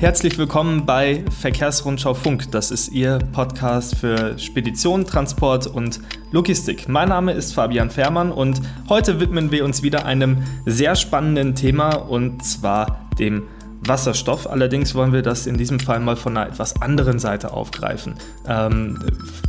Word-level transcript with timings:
herzlich 0.00 0.38
willkommen 0.38 0.86
bei 0.86 1.22
Verkehrsrundschau 1.40 2.14
Funk. 2.14 2.50
Das 2.52 2.70
ist 2.70 2.88
Ihr 2.88 3.18
Podcast 3.32 3.96
für 3.96 4.38
Spedition, 4.38 5.04
Transport 5.04 5.66
und 5.66 6.00
Logistik. 6.32 6.88
Mein 6.88 7.10
Name 7.10 7.32
ist 7.32 7.52
Fabian 7.52 7.90
Fährmann 7.90 8.32
und 8.32 8.62
heute 8.88 9.20
widmen 9.20 9.50
wir 9.50 9.62
uns 9.62 9.82
wieder 9.82 10.06
einem 10.06 10.42
sehr 10.64 10.96
spannenden 10.96 11.54
Thema 11.54 11.96
und 11.96 12.42
zwar 12.42 13.10
dem 13.18 13.42
Wasserstoff. 13.82 14.48
Allerdings 14.48 14.94
wollen 14.94 15.12
wir 15.12 15.20
das 15.20 15.46
in 15.46 15.58
diesem 15.58 15.78
Fall 15.78 16.00
mal 16.00 16.16
von 16.16 16.34
einer 16.34 16.48
etwas 16.48 16.80
anderen 16.80 17.18
Seite 17.18 17.52
aufgreifen. 17.52 18.14
Ähm, 18.48 18.98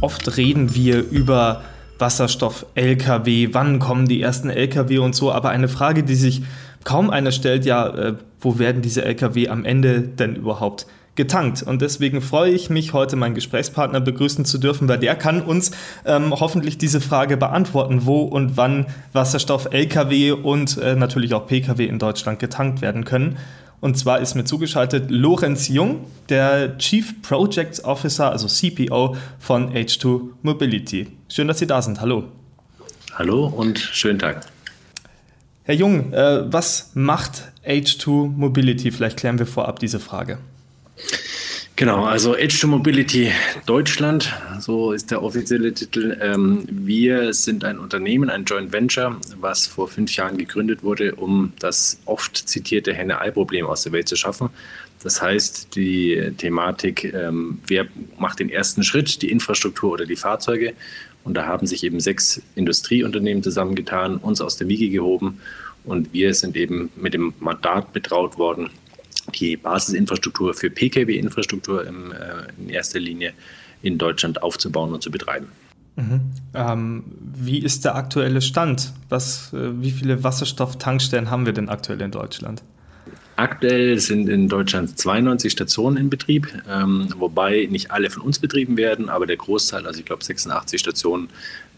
oft 0.02 0.36
reden 0.36 0.76
wir 0.76 1.00
über 1.10 1.62
Wasserstoff-Lkw, 1.98 3.54
wann 3.54 3.80
kommen 3.80 4.06
die 4.06 4.22
ersten 4.22 4.50
Lkw 4.50 4.98
und 4.98 5.16
so, 5.16 5.32
aber 5.32 5.50
eine 5.50 5.70
Frage, 5.70 6.04
die 6.04 6.16
sich 6.16 6.42
kaum 6.84 7.10
einer 7.10 7.32
stellt, 7.32 7.66
ja, 7.66 7.88
äh, 7.88 8.16
wo 8.40 8.60
werden 8.60 8.82
diese 8.82 9.04
Lkw 9.06 9.50
am 9.50 9.66
Ende 9.66 10.02
denn 10.02 10.36
überhaupt 10.36 10.88
getankt. 11.16 11.62
Und 11.64 11.82
deswegen 11.82 12.22
freue 12.22 12.52
ich 12.52 12.70
mich, 12.70 12.94
heute 12.94 13.16
meinen 13.16 13.36
Gesprächspartner 13.36 14.00
begrüßen 14.00 14.46
zu 14.46 14.58
dürfen, 14.58 14.88
weil 14.88 14.98
der 14.98 15.16
kann 15.16 15.42
uns 15.42 15.72
ähm, 16.06 16.32
hoffentlich 16.32 16.78
diese 16.78 17.02
Frage 17.02 17.38
beantworten, 17.38 18.06
wo 18.06 18.22
und 18.22 18.58
wann 18.58 18.88
Wasserstoff 19.14 19.68
Lkw 19.72 20.32
und 20.32 20.78
äh, 20.78 20.96
natürlich 20.96 21.34
auch 21.34 21.48
Pkw 21.48 21.86
in 21.86 22.00
Deutschland 22.00 22.40
getankt 22.40 22.82
werden 22.82 23.04
können. 23.04 23.38
Und 23.82 23.98
zwar 23.98 24.20
ist 24.20 24.36
mir 24.36 24.46
zugeschaltet 24.46 25.10
Lorenz 25.10 25.68
Jung, 25.68 26.06
der 26.30 26.78
Chief 26.78 27.22
Projects 27.24 27.84
Officer, 27.84 28.32
also 28.32 28.48
CPO 28.48 29.16
von 29.40 29.74
H2 29.74 30.22
Mobility. 30.44 31.08
Schön, 31.28 31.48
dass 31.48 31.58
Sie 31.60 31.68
da 31.68 31.82
sind. 31.82 32.00
Hallo. 32.00 32.26
Hallo 33.16 33.48
und 33.48 33.80
schönen 33.80 34.20
Tag. 34.20 34.46
Herr 35.64 35.76
Jung, 35.76 36.12
äh, 36.12 36.52
was 36.52 36.92
macht 36.96 37.52
H2 37.66 38.30
Mobility? 38.30 38.92
Vielleicht 38.92 39.18
klären 39.18 39.38
wir 39.38 39.46
vorab 39.46 39.78
diese 39.80 40.00
Frage. 40.00 40.40
Genau, 41.76 42.06
also 42.06 42.36
H2 42.36 42.68
Mobility 42.68 43.32
Deutschland, 43.66 44.34
so 44.60 44.92
ist 44.92 45.12
der 45.12 45.24
offizielle 45.24 45.74
Titel. 45.74 46.18
Ähm, 46.22 46.64
wir 46.70 47.34
sind 47.34 47.64
ein 47.64 47.80
Unternehmen, 47.80 48.30
ein 48.30 48.44
Joint 48.46 48.74
Venture, 48.74 49.18
was 49.40 49.68
vor 49.68 49.88
fünf 49.88 50.16
Jahren 50.16 50.38
gegründet 50.38 50.84
wurde, 50.84 51.16
um 51.16 51.54
das 51.60 52.00
oft 52.06 52.38
zitierte 52.38 52.94
Henne-Ei-Problem 52.94 53.66
aus 53.68 53.84
der 53.84 53.92
Welt 53.92 54.08
zu 54.08 54.16
schaffen. 54.16 54.50
Das 55.04 55.22
heißt, 55.22 55.76
die 55.76 56.32
Thematik, 56.38 57.04
ähm, 57.14 57.60
wer 57.66 57.88
macht 58.20 58.40
den 58.40 58.50
ersten 58.50 58.84
Schritt, 58.84 59.22
die 59.22 59.32
Infrastruktur 59.32 59.94
oder 59.94 60.06
die 60.06 60.16
Fahrzeuge. 60.16 60.74
Und 61.24 61.36
da 61.36 61.46
haben 61.46 61.68
sich 61.68 61.84
eben 61.84 62.00
sechs 62.00 62.42
Industrieunternehmen 62.56 63.44
zusammengetan, 63.44 64.18
uns 64.18 64.42
aus 64.42 64.58
der 64.58 64.68
Wiege 64.68 64.90
gehoben. 64.90 65.40
Und 65.84 66.14
wir 66.14 66.34
sind 66.34 66.56
eben 66.56 66.90
mit 66.96 67.14
dem 67.14 67.34
Mandat 67.40 67.94
betraut 67.94 68.38
worden, 68.38 68.70
die 69.36 69.58
Basisinfrastruktur 69.58 70.54
für 70.54 70.70
Pkw-Infrastruktur 70.70 71.86
äh, 71.86 71.90
in 72.58 72.70
erster 72.70 73.00
Linie 73.00 73.34
in 73.82 73.98
Deutschland 73.98 74.42
aufzubauen 74.44 74.94
und 74.94 75.02
zu 75.02 75.12
betreiben. 75.12 75.48
Mhm. 75.96 76.22
Ähm, 76.54 77.04
wie 77.36 77.60
ist 77.60 77.86
der 77.86 77.96
aktuelle 77.96 78.42
Stand? 78.42 78.94
Was, 79.10 79.54
äh, 79.54 79.82
wie 79.82 79.92
viele 79.92 80.24
Wasserstofftankstellen 80.24 81.30
haben 81.30 81.46
wir 81.46 81.54
denn 81.54 81.70
aktuell 81.70 82.02
in 82.02 82.12
Deutschland? 82.12 82.64
Aktuell 83.42 83.98
sind 83.98 84.30
in 84.30 84.50
Deutschland 84.50 85.00
92 85.00 85.52
Stationen 85.52 85.98
in 85.98 86.12
Betrieb, 86.12 86.48
ähm, 86.70 87.08
wobei 87.18 87.68
nicht 87.72 87.90
alle 87.90 88.12
von 88.12 88.22
uns 88.22 88.38
betrieben 88.38 88.78
werden, 88.78 89.10
aber 89.10 89.26
der 89.26 89.38
Großteil, 89.38 89.88
also 89.88 90.00
ich 90.00 90.06
glaube 90.06 90.24
86 90.24 90.80
Stationen, 90.80 91.28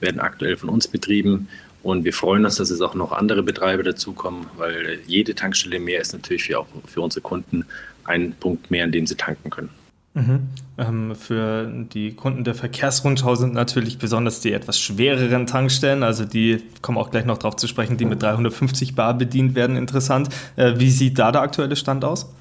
werden 0.02 0.19
aktuell 0.19 0.58
von 0.58 0.67
uns 0.67 0.89
betrieben. 0.89 1.47
Und 1.81 2.03
wir 2.03 2.11
freuen 2.11 2.44
uns, 2.44 2.58
dass 2.58 2.69
es 2.69 2.81
auch 2.81 2.95
noch 2.95 3.14
andere 3.14 3.44
Betreiber 3.44 3.84
dazukommen, 3.84 4.47
weil 4.58 5.00
jede 5.08 5.36
Tankstelle 5.36 5.80
mehr 5.80 6.02
ist 6.02 6.11
natürlich 6.11 6.53
auch 6.53 6.67
für 6.86 7.00
unsere 7.00 7.22
Kunden 7.22 7.64
ein 8.03 8.34
Punkt 8.38 8.69
mehr, 8.69 8.84
an 8.84 8.91
dem 8.91 9.08
sie 9.08 9.16
tanken 9.16 9.50
können. 9.50 9.69
Mhm. 10.16 10.50
Ähm, 10.78 11.16
für 11.16 11.66
die 11.66 12.14
Kunden 12.14 12.44
der 12.44 12.53
Verkehrsrundschau 12.53 13.33
sind 13.36 13.53
natürlich 13.53 13.97
besonders 13.97 14.42
die 14.42 14.53
etwas 14.53 14.79
schwereren 14.79 15.47
Tankstellen, 15.47 16.03
also 16.03 16.25
die 16.25 16.62
kommen 16.81 17.00
auch 17.00 17.09
gleich 17.09 17.25
noch 17.25 17.40
darauf 17.40 17.56
zu 17.56 17.68
sprechen, 17.68 17.97
die 17.97 18.06
mit 18.06 18.22
350 18.22 18.94
Bar 18.94 19.16
bedient 19.16 19.56
werden, 19.56 19.75
interessant. 19.75 20.29
Äh, 20.56 20.74
wie 20.78 20.91
sieht 20.91 21.18
da 21.18 21.31
der 21.31 21.41
aktuelle 21.41 21.75
Stand 21.75 22.06
aus? 22.06 22.31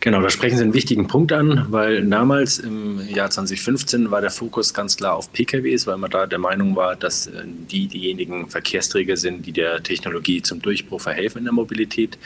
Genau, 0.00 0.22
da 0.22 0.30
sprechen 0.30 0.56
Sie 0.56 0.62
einen 0.62 0.74
wichtigen 0.74 1.08
Punkt 1.08 1.32
an, 1.32 1.66
weil 1.70 2.06
damals 2.06 2.60
im 2.60 3.00
Jahr 3.08 3.30
2015 3.30 4.12
war 4.12 4.20
der 4.20 4.30
Fokus 4.30 4.72
ganz 4.72 4.96
klar 4.96 5.16
auf 5.16 5.32
PKWs, 5.32 5.88
weil 5.88 5.96
man 5.96 6.08
da 6.08 6.26
der 6.26 6.38
Meinung 6.38 6.76
war, 6.76 6.94
dass 6.94 7.26
äh, 7.26 7.42
die 7.44 7.88
diejenigen 7.88 8.48
Verkehrsträger 8.48 9.16
sind, 9.16 9.44
die 9.44 9.50
der 9.50 9.82
Technologie 9.82 10.40
zum 10.40 10.62
Durchbruch 10.62 11.00
verhelfen 11.00 11.38
in 11.38 11.44
der 11.44 11.52
Mobilität. 11.52 12.16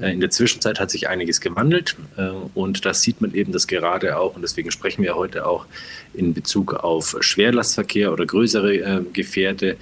Äh, 0.00 0.12
in 0.12 0.20
der 0.20 0.30
Zwischenzeit 0.30 0.78
hat 0.78 0.92
sich 0.92 1.08
einiges 1.08 1.40
gewandelt 1.40 1.96
äh, 2.16 2.28
und 2.54 2.84
das 2.84 3.02
sieht 3.02 3.20
man 3.20 3.34
eben, 3.34 3.50
dass 3.50 3.66
gerade 3.66 4.18
auch, 4.18 4.36
und 4.36 4.42
deswegen 4.42 4.70
sprechen 4.70 5.02
wir 5.02 5.16
heute 5.16 5.46
auch 5.46 5.66
in 6.14 6.32
Bezug 6.32 6.74
auf 6.74 7.16
Schwerlastverkehr 7.18 8.12
oder 8.12 8.24
größere 8.24 9.04
Gefährte, 9.12 9.76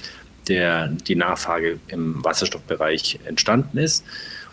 der 0.48 0.88
die 0.88 1.14
Nachfrage 1.14 1.78
im 1.88 2.24
Wasserstoffbereich 2.24 3.18
entstanden 3.26 3.78
ist. 3.78 4.04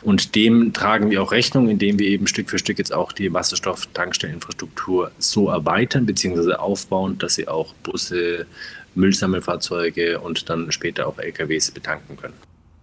Und 0.02 0.36
dem 0.36 0.74
tragen 0.74 1.12
wir 1.12 1.22
auch 1.22 1.32
Rechnung, 1.32 1.70
indem 1.70 2.00
wir 2.00 2.08
eben 2.08 2.28
Stück 2.28 2.50
für 2.50 2.58
Stück 2.58 2.80
jetzt 2.80 2.94
auch 2.94 3.12
die 3.12 3.32
Wasserstofftankstelleninfrastruktur 3.32 5.12
so 5.20 5.50
erweitern 5.50 6.06
bzw. 6.06 6.54
aufbauen, 6.54 7.18
dass 7.20 7.36
sie 7.36 7.48
auch 7.48 7.74
Busse, 7.84 8.48
Müllsammelfahrzeuge 8.96 10.20
und 10.20 10.50
dann 10.50 10.72
später 10.72 11.08
auch 11.08 11.18
LKWs 11.18 11.72
betanken 11.72 12.18
können. 12.18 12.34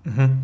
Mhm. 0.05 0.39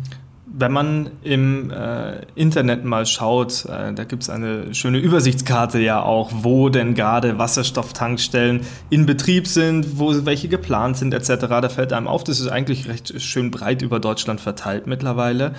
Wenn 0.47 0.71
man 0.71 1.09
im 1.23 1.71
äh, 1.71 2.21
Internet 2.35 2.85
mal 2.85 3.05
schaut, 3.05 3.65
äh, 3.65 3.93
da 3.93 4.03
gibt 4.03 4.23
es 4.23 4.29
eine 4.29 4.75
schöne 4.75 4.99
Übersichtskarte 4.99 5.79
ja 5.79 6.01
auch, 6.01 6.31
wo 6.43 6.69
denn 6.69 6.93
gerade 6.93 7.39
Wasserstofftankstellen 7.39 8.61
in 8.89 9.05
Betrieb 9.05 9.47
sind, 9.47 9.97
wo 9.97 10.25
welche 10.25 10.47
geplant 10.47 10.97
sind 10.97 11.13
etc. 11.13 11.47
Da 11.47 11.69
fällt 11.69 11.93
einem 11.93 12.07
auf, 12.07 12.23
das 12.23 12.39
ist 12.39 12.47
eigentlich 12.47 12.87
recht 12.87 13.19
schön 13.21 13.49
breit 13.49 13.81
über 13.81 13.99
Deutschland 13.99 14.39
verteilt 14.39 14.87
mittlerweile. 14.87 15.55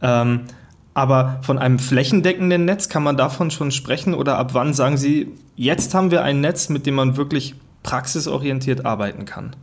Ähm, 0.00 0.46
aber 0.94 1.40
von 1.42 1.58
einem 1.58 1.78
flächendeckenden 1.78 2.64
Netz 2.64 2.88
kann 2.88 3.02
man 3.02 3.16
davon 3.16 3.50
schon 3.50 3.70
sprechen 3.70 4.14
oder 4.14 4.38
ab 4.38 4.54
wann 4.54 4.74
sagen 4.74 4.96
Sie, 4.96 5.28
jetzt 5.56 5.94
haben 5.94 6.10
wir 6.10 6.22
ein 6.22 6.40
Netz, 6.40 6.68
mit 6.68 6.86
dem 6.86 6.94
man 6.94 7.16
wirklich 7.16 7.54
praxisorientiert 7.82 8.84
arbeiten 8.84 9.24
kann? 9.24 9.54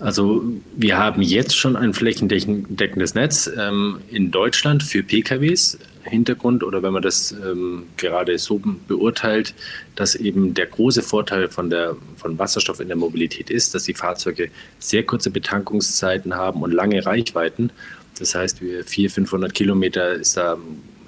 Also 0.00 0.44
wir 0.76 0.96
haben 0.96 1.22
jetzt 1.22 1.56
schon 1.56 1.74
ein 1.74 1.92
flächendeckendes 1.92 3.14
Netz 3.14 3.50
ähm, 3.58 3.98
in 4.10 4.30
Deutschland 4.30 4.82
für 4.82 5.02
PKWs. 5.02 5.78
Hintergrund 6.08 6.64
oder 6.64 6.82
wenn 6.82 6.92
man 6.92 7.02
das 7.02 7.32
ähm, 7.32 7.84
gerade 7.96 8.38
so 8.38 8.60
beurteilt, 8.86 9.54
dass 9.94 10.14
eben 10.14 10.54
der 10.54 10.66
große 10.66 11.02
Vorteil 11.02 11.48
von, 11.48 11.70
der, 11.70 11.96
von 12.16 12.38
Wasserstoff 12.38 12.80
in 12.80 12.88
der 12.88 12.96
Mobilität 12.96 13.50
ist, 13.50 13.74
dass 13.74 13.84
die 13.84 13.94
Fahrzeuge 13.94 14.50
sehr 14.78 15.04
kurze 15.04 15.30
Betankungszeiten 15.30 16.34
haben 16.34 16.62
und 16.62 16.72
lange 16.72 17.04
Reichweiten 17.04 17.70
das 18.20 18.34
heißt, 18.34 18.58
400, 18.58 19.12
500 19.12 19.54
Kilometer 19.54 20.14
ist 20.14 20.36
da 20.36 20.58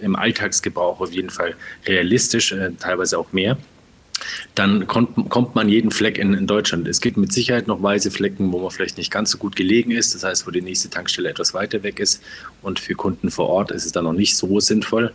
im 0.01 0.17
Alltagsgebrauch 0.17 1.01
auf 1.01 1.13
jeden 1.13 1.31
Fall 1.31 1.55
realistisch, 1.87 2.53
äh, 2.53 2.71
teilweise 2.79 3.19
auch 3.19 3.33
mehr. 3.33 3.57
Dann 4.55 4.87
kommt, 4.87 5.31
kommt 5.31 5.55
man 5.55 5.69
jeden 5.69 5.91
Fleck 5.91 6.19
in, 6.19 6.35
in, 6.35 6.47
Deutschland. 6.47 6.87
Es 6.89 7.01
gibt 7.01 7.17
mit 7.17 7.33
Sicherheit 7.33 7.67
noch 7.67 7.83
weiße 7.83 8.11
Flecken, 8.11 8.53
wo 8.53 8.59
man 8.59 8.71
vielleicht 8.71 8.99
nicht 8.99 9.11
ganz 9.11 9.31
so 9.31 9.39
gut 9.39 9.57
gelegen 9.57 9.91
ist. 9.93 10.15
Das 10.15 10.25
heißt, 10.25 10.47
wo 10.47 10.51
die 10.51 10.61
nächste 10.61 10.91
Tankstelle 10.91 11.31
etwas 11.31 11.55
weiter 11.55 11.83
weg 11.83 12.01
ist. 12.01 12.23
Und 12.61 12.81
für 12.81 12.95
Kunden 12.95 13.31
vor 13.31 13.49
Ort 13.49 13.71
ist 13.71 13.87
es 13.87 13.93
dann 13.93 14.05
noch 14.05 14.13
nicht 14.13 14.37
so 14.37 14.61
sinnvoll. 14.61 15.13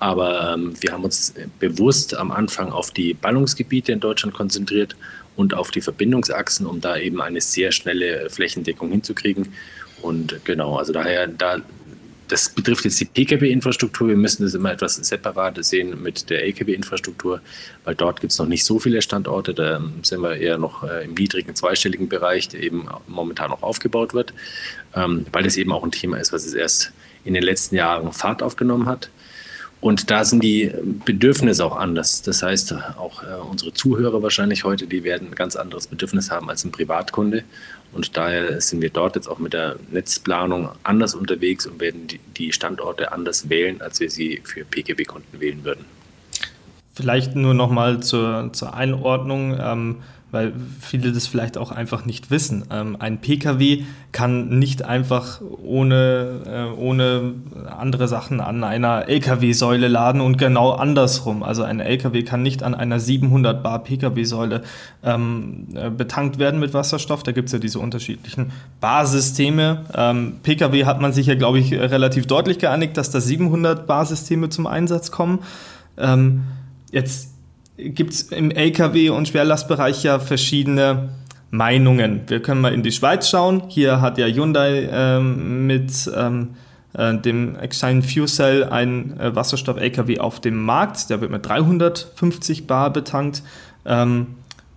Aber 0.00 0.54
ähm, 0.54 0.74
wir 0.80 0.92
haben 0.92 1.04
uns 1.04 1.34
bewusst 1.58 2.16
am 2.16 2.30
Anfang 2.30 2.70
auf 2.70 2.90
die 2.90 3.14
Ballungsgebiete 3.14 3.92
in 3.92 4.00
Deutschland 4.00 4.34
konzentriert 4.34 4.96
und 5.36 5.54
auf 5.54 5.70
die 5.70 5.80
Verbindungsachsen, 5.80 6.66
um 6.66 6.80
da 6.80 6.96
eben 6.96 7.20
eine 7.20 7.40
sehr 7.40 7.72
schnelle 7.72 8.28
Flächendeckung 8.30 8.90
hinzukriegen. 8.90 9.48
Und 10.02 10.44
genau, 10.44 10.76
also 10.76 10.92
daher, 10.92 11.26
da, 11.26 11.58
das 12.28 12.50
betrifft 12.50 12.84
jetzt 12.84 13.00
die 13.00 13.06
Pkw-Infrastruktur. 13.06 14.08
Wir 14.08 14.16
müssen 14.16 14.42
das 14.42 14.54
immer 14.54 14.72
etwas 14.72 14.96
separat 14.96 15.62
sehen 15.64 16.02
mit 16.02 16.28
der 16.30 16.44
Lkw-Infrastruktur, 16.44 17.40
weil 17.84 17.94
dort 17.94 18.20
gibt 18.20 18.32
es 18.32 18.38
noch 18.38 18.46
nicht 18.46 18.64
so 18.64 18.78
viele 18.78 19.02
Standorte. 19.02 19.54
Da 19.54 19.82
sind 20.02 20.20
wir 20.20 20.36
eher 20.36 20.58
noch 20.58 20.84
äh, 20.84 21.04
im 21.04 21.14
niedrigen 21.14 21.54
zweistelligen 21.54 22.08
Bereich, 22.08 22.48
der 22.48 22.62
eben 22.62 22.86
momentan 23.06 23.50
noch 23.50 23.62
aufgebaut 23.62 24.14
wird, 24.14 24.34
ähm, 24.94 25.26
weil 25.32 25.42
das 25.42 25.56
eben 25.56 25.72
auch 25.72 25.82
ein 25.82 25.90
Thema 25.90 26.18
ist, 26.18 26.32
was 26.32 26.44
es 26.44 26.54
erst 26.54 26.92
in 27.24 27.34
den 27.34 27.42
letzten 27.42 27.76
Jahren 27.76 28.12
Fahrt 28.12 28.42
aufgenommen 28.42 28.86
hat. 28.86 29.10
Und 29.80 30.10
da 30.10 30.24
sind 30.24 30.42
die 30.42 30.72
Bedürfnisse 31.04 31.64
auch 31.64 31.76
anders. 31.76 32.22
Das 32.22 32.42
heißt, 32.42 32.74
auch 32.98 33.22
äh, 33.22 33.26
unsere 33.48 33.72
Zuhörer 33.72 34.22
wahrscheinlich 34.22 34.64
heute, 34.64 34.88
die 34.88 35.04
werden 35.04 35.28
ein 35.28 35.34
ganz 35.36 35.54
anderes 35.54 35.86
Bedürfnis 35.86 36.30
haben 36.30 36.50
als 36.50 36.64
ein 36.64 36.72
Privatkunde. 36.72 37.44
Und 37.92 38.16
daher 38.16 38.60
sind 38.60 38.82
wir 38.82 38.90
dort 38.90 39.14
jetzt 39.14 39.28
auch 39.28 39.38
mit 39.38 39.52
der 39.52 39.76
Netzplanung 39.90 40.70
anders 40.82 41.14
unterwegs 41.14 41.66
und 41.66 41.80
werden 41.80 42.08
die 42.36 42.52
Standorte 42.52 43.12
anders 43.12 43.48
wählen, 43.48 43.80
als 43.80 44.00
wir 44.00 44.10
sie 44.10 44.40
für 44.44 44.64
Pkw-Kunden 44.64 45.40
wählen 45.40 45.64
würden. 45.64 45.84
Vielleicht 46.98 47.36
nur 47.36 47.54
noch 47.54 47.70
mal 47.70 48.00
zur, 48.00 48.52
zur 48.52 48.74
Einordnung. 48.74 49.56
Ähm, 49.56 49.96
weil 50.30 50.52
viele 50.80 51.12
das 51.12 51.26
vielleicht 51.26 51.56
auch 51.56 51.70
einfach 51.70 52.04
nicht 52.04 52.30
wissen. 52.30 52.64
Ähm, 52.70 52.96
ein 52.98 53.18
Pkw 53.18 53.84
kann 54.12 54.58
nicht 54.58 54.84
einfach 54.84 55.40
ohne, 55.64 56.42
äh, 56.46 56.78
ohne 56.78 57.34
andere 57.78 58.08
Sachen 58.08 58.40
an 58.40 58.62
einer 58.62 59.08
Lkw-Säule 59.08 59.88
laden 59.88 60.20
und 60.20 60.36
genau 60.36 60.72
andersrum. 60.72 61.42
Also 61.42 61.62
ein 61.62 61.80
Lkw 61.80 62.24
kann 62.24 62.42
nicht 62.42 62.62
an 62.62 62.74
einer 62.74 63.00
700 63.00 63.62
Bar 63.62 63.84
Pkw-Säule 63.84 64.62
ähm, 65.02 65.68
äh, 65.74 65.88
betankt 65.88 66.38
werden 66.38 66.60
mit 66.60 66.74
Wasserstoff. 66.74 67.22
Da 67.22 67.32
gibt 67.32 67.46
es 67.46 67.52
ja 67.52 67.58
diese 67.58 67.78
unterschiedlichen 67.78 68.52
Barsysteme. 68.80 69.86
Ähm, 69.94 70.40
Pkw 70.42 70.84
hat 70.84 71.00
man 71.00 71.14
sich 71.14 71.26
ja, 71.26 71.36
glaube 71.36 71.58
ich, 71.58 71.72
relativ 71.72 72.26
deutlich 72.26 72.58
geeinigt, 72.58 72.98
dass 72.98 73.10
da 73.10 73.20
700 73.20 73.86
Barsysteme 73.86 74.50
zum 74.50 74.66
Einsatz 74.66 75.10
kommen. 75.10 75.38
Ähm, 75.96 76.42
jetzt 76.92 77.30
gibt 77.76 78.12
es 78.12 78.22
im 78.22 78.50
Lkw- 78.50 79.10
und 79.10 79.28
Schwerlastbereich 79.28 80.02
ja 80.02 80.18
verschiedene 80.18 81.10
Meinungen. 81.50 82.22
Wir 82.26 82.42
können 82.42 82.60
mal 82.60 82.74
in 82.74 82.82
die 82.82 82.92
Schweiz 82.92 83.28
schauen. 83.28 83.62
Hier 83.68 84.00
hat 84.00 84.18
ja 84.18 84.26
Hyundai 84.26 84.88
ähm, 84.92 85.66
mit 85.66 86.10
ähm, 86.14 86.56
äh, 86.92 87.14
dem 87.16 87.56
Exine 87.56 88.02
Fuel 88.02 88.26
Cell 88.26 88.64
ein 88.64 89.18
äh, 89.18 89.34
Wasserstoff-LKW 89.34 90.18
auf 90.18 90.40
dem 90.40 90.62
Markt. 90.62 91.08
Der 91.08 91.20
wird 91.20 91.30
mit 91.30 91.46
350 91.46 92.66
Bar 92.66 92.92
betankt. 92.92 93.42
Ähm, 93.86 94.34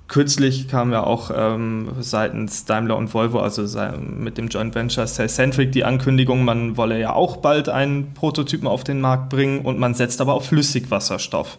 kürzlich 0.08 0.68
kam 0.68 0.92
ja 0.92 1.04
auch 1.04 1.32
ähm, 1.36 1.90
seitens 2.00 2.66
Daimler 2.66 2.98
und 2.98 3.14
Volvo, 3.14 3.40
also 3.40 3.64
mit 4.00 4.38
dem 4.38 4.50
Joint 4.50 4.76
Venture 4.76 5.08
Cellcentric, 5.08 5.72
die 5.72 5.86
Ankündigung, 5.86 6.44
man 6.44 6.76
wolle 6.76 7.00
ja 7.00 7.14
auch 7.14 7.38
bald 7.38 7.70
einen 7.70 8.14
Prototypen 8.14 8.68
auf 8.68 8.84
den 8.84 9.00
Markt 9.00 9.30
bringen 9.30 9.62
und 9.62 9.80
man 9.80 9.94
setzt 9.94 10.20
aber 10.20 10.34
auf 10.34 10.48
Flüssigwasserstoff 10.48 11.58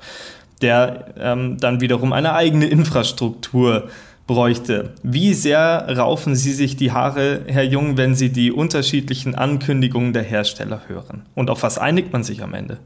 der 0.63 1.15
ähm, 1.19 1.59
dann 1.59 1.81
wiederum 1.81 2.13
eine 2.13 2.35
eigene 2.35 2.67
Infrastruktur 2.67 3.89
bräuchte. 4.27 4.95
Wie 5.03 5.35
sehr 5.35 5.87
raufen 5.97 6.37
Sie 6.37 6.53
sich 6.53 6.77
die 6.77 6.93
Haare, 6.93 7.43
Herr 7.47 7.65
Jung, 7.65 7.97
wenn 7.97 8.15
Sie 8.15 8.31
die 8.31 8.53
unterschiedlichen 8.53 9.35
Ankündigungen 9.35 10.13
der 10.13 10.23
Hersteller 10.23 10.83
hören? 10.87 11.23
Und 11.35 11.51
auf 11.51 11.63
was 11.63 11.79
einigt 11.79 12.13
man 12.13 12.23
sich 12.23 12.43
am 12.43 12.55
Ende? 12.55 12.79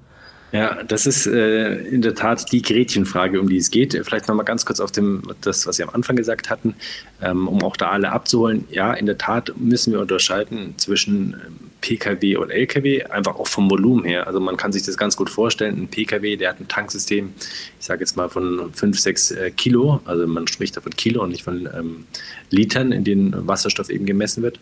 Ja, 0.52 0.82
das 0.84 1.06
ist 1.06 1.26
äh, 1.26 1.74
in 1.74 2.02
der 2.02 2.14
Tat 2.14 2.52
die 2.52 2.62
Gretchenfrage, 2.62 3.40
um 3.40 3.48
die 3.48 3.56
es 3.56 3.70
geht. 3.70 4.00
Vielleicht 4.04 4.28
nochmal 4.28 4.44
ganz 4.44 4.64
kurz 4.64 4.78
auf 4.78 4.92
dem, 4.92 5.22
das, 5.40 5.66
was 5.66 5.76
Sie 5.76 5.82
am 5.82 5.90
Anfang 5.90 6.14
gesagt 6.14 6.50
hatten, 6.50 6.74
ähm, 7.20 7.48
um 7.48 7.62
auch 7.62 7.76
da 7.76 7.90
alle 7.90 8.12
abzuholen. 8.12 8.64
Ja, 8.70 8.94
in 8.94 9.06
der 9.06 9.18
Tat 9.18 9.52
müssen 9.56 9.92
wir 9.92 10.00
unterscheiden 10.00 10.74
zwischen 10.76 11.34
ähm, 11.34 11.70
Pkw 11.80 12.36
und 12.36 12.50
Lkw, 12.50 13.04
einfach 13.04 13.36
auch 13.36 13.48
vom 13.48 13.70
Volumen 13.70 14.04
her. 14.04 14.26
Also 14.26 14.38
man 14.38 14.56
kann 14.56 14.72
sich 14.72 14.84
das 14.84 14.96
ganz 14.96 15.16
gut 15.16 15.30
vorstellen. 15.30 15.82
Ein 15.82 15.88
Pkw, 15.88 16.36
der 16.36 16.50
hat 16.50 16.60
ein 16.60 16.68
Tanksystem, 16.68 17.32
ich 17.78 17.84
sage 17.84 18.00
jetzt 18.00 18.16
mal 18.16 18.28
von 18.28 18.72
5, 18.72 18.98
6 18.98 19.30
äh, 19.32 19.50
Kilo, 19.50 20.00
also 20.04 20.26
man 20.26 20.46
spricht 20.46 20.76
da 20.76 20.80
von 20.80 20.94
Kilo 20.94 21.22
und 21.24 21.30
nicht 21.30 21.42
von 21.42 21.68
ähm, 21.76 22.06
Litern, 22.50 22.92
in 22.92 23.02
denen 23.02 23.46
Wasserstoff 23.48 23.90
eben 23.90 24.06
gemessen 24.06 24.42
wird. 24.42 24.60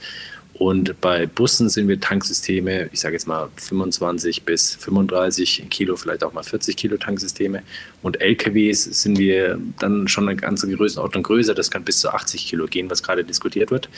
Und 0.55 1.01
bei 1.01 1.27
Bussen 1.27 1.69
sind 1.69 1.89
wir 1.89 2.01
Tanksysteme, 2.01 2.89
ich 2.93 3.01
sage 3.01 3.15
jetzt 3.15 3.27
mal 3.27 3.49
25 3.57 4.45
bis 4.45 4.77
35 4.77 5.67
Kilo, 5.69 5.97
vielleicht 5.97 6.23
auch 6.23 6.33
mal 6.33 6.45
40 6.45 6.77
Kilo 6.77 6.97
Tanksysteme. 6.97 7.63
Und 8.03 8.21
LKWs 8.21 8.85
sind 8.85 9.19
wir 9.19 9.59
dann 9.81 10.07
schon 10.07 10.29
eine 10.29 10.37
ganze 10.37 10.71
Größenordnung 10.71 11.25
größer. 11.25 11.55
Das 11.55 11.71
kann 11.71 11.85
bis 11.85 11.99
zu 11.99 12.11
80 12.11 12.47
Kilo 12.47 12.67
gehen, 12.67 12.89
was 12.89 13.03
gerade 13.03 13.25
diskutiert 13.25 13.73
wird. 13.73 13.89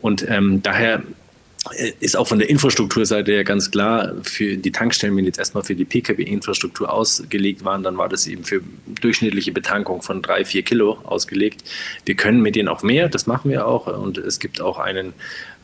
Und 0.00 0.26
ähm, 0.28 0.62
daher 0.62 1.02
ist 2.00 2.16
auch 2.16 2.26
von 2.26 2.38
der 2.38 2.48
Infrastrukturseite 2.48 3.32
ja 3.32 3.42
ganz 3.42 3.70
klar, 3.70 4.14
für 4.22 4.56
die 4.56 4.72
Tankstellen, 4.72 5.16
wenn 5.16 5.24
jetzt 5.24 5.38
erstmal 5.38 5.64
für 5.64 5.74
die 5.74 5.84
Pkw-Infrastruktur 5.84 6.90
ausgelegt 6.90 7.64
waren, 7.64 7.82
dann 7.82 7.98
war 7.98 8.08
das 8.08 8.26
eben 8.26 8.44
für 8.44 8.62
durchschnittliche 9.00 9.52
Betankung 9.52 10.00
von 10.00 10.22
drei, 10.22 10.44
vier 10.44 10.62
Kilo 10.62 10.98
ausgelegt. 11.04 11.64
Wir 12.06 12.14
können 12.14 12.40
mit 12.40 12.56
denen 12.56 12.68
auch 12.68 12.82
mehr, 12.82 13.08
das 13.08 13.26
machen 13.26 13.50
wir 13.50 13.66
auch. 13.66 13.86
Und 13.86 14.18
es 14.18 14.38
gibt 14.38 14.60
auch 14.60 14.78
einen 14.78 15.12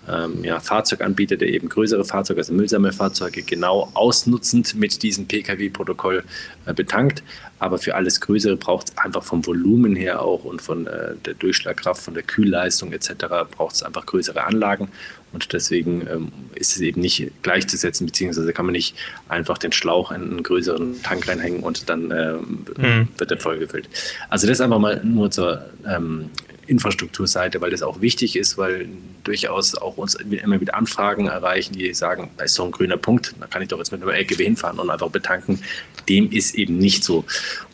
ähm, 0.08 0.44
ja, 0.44 0.60
Fahrzeuganbieter, 0.60 1.36
der 1.36 1.48
eben 1.48 1.68
größere 1.68 2.04
Fahrzeuge, 2.04 2.40
also 2.40 2.52
Müllsammelfahrzeuge, 2.52 3.42
genau 3.42 3.90
ausnutzend 3.94 4.74
mit 4.74 5.02
diesem 5.02 5.26
Pkw-Protokoll 5.26 6.24
äh, 6.66 6.74
betankt. 6.74 7.22
Aber 7.58 7.78
für 7.78 7.94
alles 7.94 8.20
Größere 8.20 8.56
braucht 8.56 8.90
es 8.90 8.98
einfach 8.98 9.22
vom 9.22 9.46
Volumen 9.46 9.96
her 9.96 10.20
auch 10.20 10.44
und 10.44 10.60
von 10.60 10.86
äh, 10.86 11.14
der 11.24 11.34
Durchschlagkraft, 11.34 12.02
von 12.02 12.14
der 12.14 12.22
Kühlleistung 12.22 12.92
etc. 12.92 13.14
braucht 13.50 13.76
es 13.76 13.82
einfach 13.82 14.04
größere 14.04 14.44
Anlagen. 14.44 14.88
Und 15.32 15.52
deswegen 15.52 16.06
ähm, 16.06 16.32
ist 16.54 16.76
es 16.76 16.80
eben 16.80 17.00
nicht 17.00 17.30
gleichzusetzen, 17.42 18.06
beziehungsweise 18.06 18.52
kann 18.52 18.66
man 18.66 18.72
nicht 18.72 18.94
einfach 19.28 19.58
den 19.58 19.72
Schlauch 19.72 20.12
in 20.12 20.22
einen 20.22 20.42
größeren 20.42 21.02
Tank 21.02 21.26
reinhängen 21.26 21.60
und 21.60 21.88
dann 21.90 22.12
ähm, 22.12 22.66
mhm. 22.76 23.08
wird 23.18 23.30
er 23.32 23.38
vollgefüllt. 23.38 23.88
Also 24.28 24.46
das 24.46 24.60
einfach 24.60 24.78
mal 24.78 25.00
nur 25.02 25.32
zur 25.32 25.64
ähm, 25.88 26.30
Infrastrukturseite, 26.66 27.60
weil 27.60 27.70
das 27.70 27.82
auch 27.82 28.00
wichtig 28.00 28.36
ist, 28.36 28.58
weil 28.58 28.88
durchaus 29.22 29.74
auch 29.74 29.96
uns 29.96 30.14
immer 30.14 30.60
wieder 30.60 30.74
Anfragen 30.74 31.26
erreichen, 31.26 31.74
die 31.74 31.92
sagen, 31.94 32.30
da 32.36 32.44
ist 32.44 32.54
so 32.54 32.64
ein 32.64 32.70
grüner 32.70 32.96
Punkt, 32.96 33.34
da 33.40 33.46
kann 33.46 33.62
ich 33.62 33.68
doch 33.68 33.78
jetzt 33.78 33.92
mit 33.92 34.02
einem 34.02 34.10
LKW 34.10 34.44
hinfahren 34.44 34.78
und 34.78 34.90
einfach 34.90 35.10
betanken. 35.10 35.60
Dem 36.08 36.30
ist 36.30 36.54
eben 36.54 36.78
nicht 36.78 37.04
so. 37.04 37.24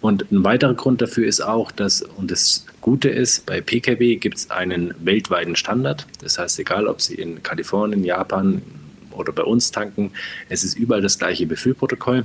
Und 0.01 0.31
ein 0.31 0.45
weiterer 0.45 0.75
Grund 0.75 1.03
dafür 1.03 1.27
ist 1.27 1.41
auch, 1.41 1.73
dass, 1.73 2.03
und 2.03 2.31
das 2.31 2.67
Gute 2.81 3.09
ist, 3.09 3.47
bei 3.47 3.61
Pkw 3.61 4.17
gibt 4.17 4.39
es 4.39 4.51
einen 4.51 4.95
weltweiten 5.01 5.57
Standard. 5.57 6.07
Das 6.23 6.39
heißt, 6.39 6.59
egal 6.59 6.87
ob 6.87 7.01
Sie 7.01 7.15
in 7.15 7.43
Kalifornien, 7.43 8.05
Japan 8.05 8.63
oder 9.11 9.33
bei 9.33 9.43
uns 9.43 9.71
tanken, 9.71 10.13
es 10.49 10.65
ist 10.65 10.79
überall 10.79 11.03
das 11.03 11.19
gleiche 11.19 11.47
Befüllprotokoll 11.47 12.25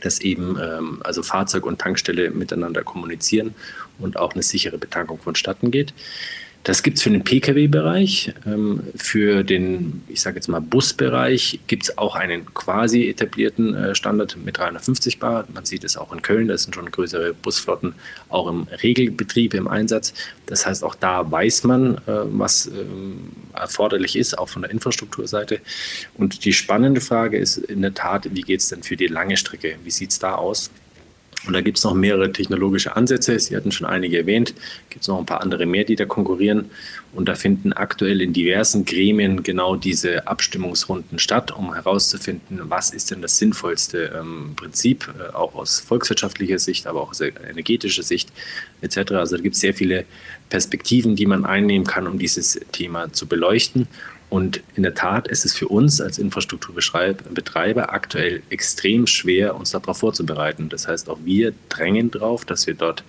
dass 0.00 0.20
eben 0.20 0.58
ähm, 0.60 1.00
also 1.04 1.22
Fahrzeug 1.22 1.66
und 1.66 1.80
Tankstelle 1.80 2.30
miteinander 2.30 2.82
kommunizieren 2.82 3.54
und 3.98 4.16
auch 4.16 4.34
eine 4.34 4.42
sichere 4.42 4.78
Betankung 4.78 5.18
vonstatten 5.18 5.70
geht. 5.70 5.94
Das 6.66 6.82
gibt 6.82 6.96
es 6.96 7.04
für 7.04 7.10
den 7.10 7.22
Pkw-Bereich. 7.22 8.34
Ähm, 8.44 8.82
für 8.96 9.44
den, 9.44 10.02
ich 10.08 10.20
sage 10.20 10.34
jetzt 10.34 10.48
mal, 10.48 10.60
Busbereich 10.60 11.60
gibt 11.68 11.84
es 11.84 11.96
auch 11.96 12.16
einen 12.16 12.52
quasi 12.54 13.08
etablierten 13.08 13.72
äh, 13.76 13.94
Standard 13.94 14.36
mit 14.44 14.58
350 14.58 15.20
Bar. 15.20 15.46
Man 15.54 15.64
sieht 15.64 15.84
es 15.84 15.96
auch 15.96 16.12
in 16.12 16.22
Köln, 16.22 16.48
da 16.48 16.58
sind 16.58 16.74
schon 16.74 16.90
größere 16.90 17.34
Busflotten 17.34 17.94
auch 18.30 18.48
im 18.48 18.66
Regelbetrieb 18.82 19.54
im 19.54 19.68
Einsatz. 19.68 20.12
Das 20.46 20.66
heißt, 20.66 20.82
auch 20.82 20.96
da 20.96 21.30
weiß 21.30 21.62
man, 21.62 21.98
äh, 21.98 22.00
was 22.06 22.66
ähm, 22.66 23.30
erforderlich 23.54 24.16
ist, 24.16 24.36
auch 24.36 24.48
von 24.48 24.62
der 24.62 24.72
Infrastrukturseite. 24.72 25.60
Und 26.14 26.44
die 26.44 26.52
spannende 26.52 27.00
Frage 27.00 27.38
ist 27.38 27.58
in 27.58 27.80
der 27.80 27.94
Tat, 27.94 28.34
wie 28.34 28.42
geht 28.42 28.58
es 28.58 28.70
denn 28.70 28.82
für 28.82 28.96
die 28.96 29.06
lange 29.06 29.36
Strecke? 29.36 29.76
Wie 29.84 29.92
sieht 29.92 30.10
es 30.10 30.18
da 30.18 30.34
aus? 30.34 30.72
Und 31.46 31.52
da 31.52 31.60
gibt 31.60 31.78
es 31.78 31.84
noch 31.84 31.94
mehrere 31.94 32.32
technologische 32.32 32.96
Ansätze. 32.96 33.38
Sie 33.38 33.56
hatten 33.56 33.70
schon 33.70 33.86
einige 33.86 34.18
erwähnt. 34.18 34.54
Gibt 34.90 35.02
es 35.02 35.08
noch 35.08 35.18
ein 35.18 35.26
paar 35.26 35.42
andere 35.42 35.66
mehr, 35.66 35.84
die 35.84 35.94
da 35.94 36.04
konkurrieren. 36.04 36.70
Und 37.12 37.28
da 37.28 37.34
finden 37.34 37.72
aktuell 37.72 38.20
in 38.20 38.32
diversen 38.32 38.84
Gremien 38.84 39.42
genau 39.42 39.76
diese 39.76 40.26
Abstimmungsrunden 40.26 41.18
statt, 41.18 41.56
um 41.56 41.72
herauszufinden, 41.72 42.60
was 42.64 42.90
ist 42.90 43.10
denn 43.10 43.22
das 43.22 43.38
sinnvollste 43.38 44.12
ähm, 44.18 44.54
Prinzip, 44.56 45.08
äh, 45.18 45.34
auch 45.34 45.54
aus 45.54 45.80
volkswirtschaftlicher 45.80 46.58
Sicht, 46.58 46.86
aber 46.86 47.00
auch 47.00 47.10
aus 47.10 47.20
energetischer 47.20 48.02
Sicht 48.02 48.30
etc. 48.80 49.12
Also 49.12 49.36
da 49.36 49.42
gibt 49.42 49.54
es 49.54 49.60
sehr 49.60 49.74
viele 49.74 50.04
Perspektiven, 50.48 51.16
die 51.16 51.26
man 51.26 51.44
einnehmen 51.44 51.86
kann, 51.86 52.06
um 52.06 52.18
dieses 52.18 52.60
Thema 52.72 53.12
zu 53.12 53.26
beleuchten. 53.26 53.86
Und 54.28 54.60
in 54.74 54.82
der 54.82 54.94
Tat 54.94 55.28
ist 55.28 55.44
es 55.44 55.54
für 55.54 55.68
uns 55.68 56.00
als 56.00 56.18
Infrastrukturbetreiber 56.18 57.92
aktuell 57.92 58.42
extrem 58.50 59.06
schwer, 59.06 59.54
uns 59.54 59.70
darauf 59.70 59.98
vorzubereiten. 59.98 60.68
Das 60.68 60.88
heißt, 60.88 61.08
auch 61.08 61.18
wir 61.24 61.52
drängen 61.68 62.10
darauf, 62.10 62.44
dass 62.44 62.66
wir 62.66 62.74
dort 62.74 63.04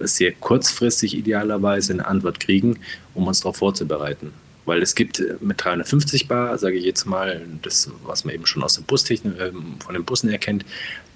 sehr 0.00 0.32
kurzfristig 0.32 1.16
idealerweise 1.16 1.92
eine 1.92 2.06
Antwort 2.06 2.40
kriegen, 2.40 2.80
um 3.14 3.28
uns 3.28 3.40
darauf 3.40 3.58
vorzubereiten. 3.58 4.32
Weil 4.66 4.82
es 4.82 4.94
gibt 4.94 5.22
mit 5.40 5.62
350 5.62 6.26
Bar, 6.26 6.58
sage 6.58 6.76
ich 6.76 6.84
jetzt 6.84 7.04
mal, 7.04 7.42
das, 7.62 7.90
was 8.04 8.24
man 8.24 8.34
eben 8.34 8.46
schon 8.46 8.62
aus 8.62 8.74
der 8.74 8.82
Bustechnik, 8.82 9.38
äh, 9.38 9.52
von 9.84 9.94
den 9.94 10.04
Bussen 10.04 10.30
erkennt, 10.30 10.64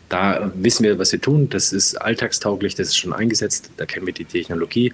da 0.09 0.51
wissen 0.55 0.85
wir, 0.85 0.99
was 0.99 1.13
wir 1.13 1.21
tun. 1.21 1.49
Das 1.51 1.73
ist 1.73 1.97
alltagstauglich, 1.97 2.75
das 2.75 2.89
ist 2.89 2.97
schon 2.97 3.13
eingesetzt, 3.13 3.71
da 3.77 3.85
kennen 3.85 4.07
wir 4.07 4.15
die 4.15 4.25
Technologie. 4.25 4.93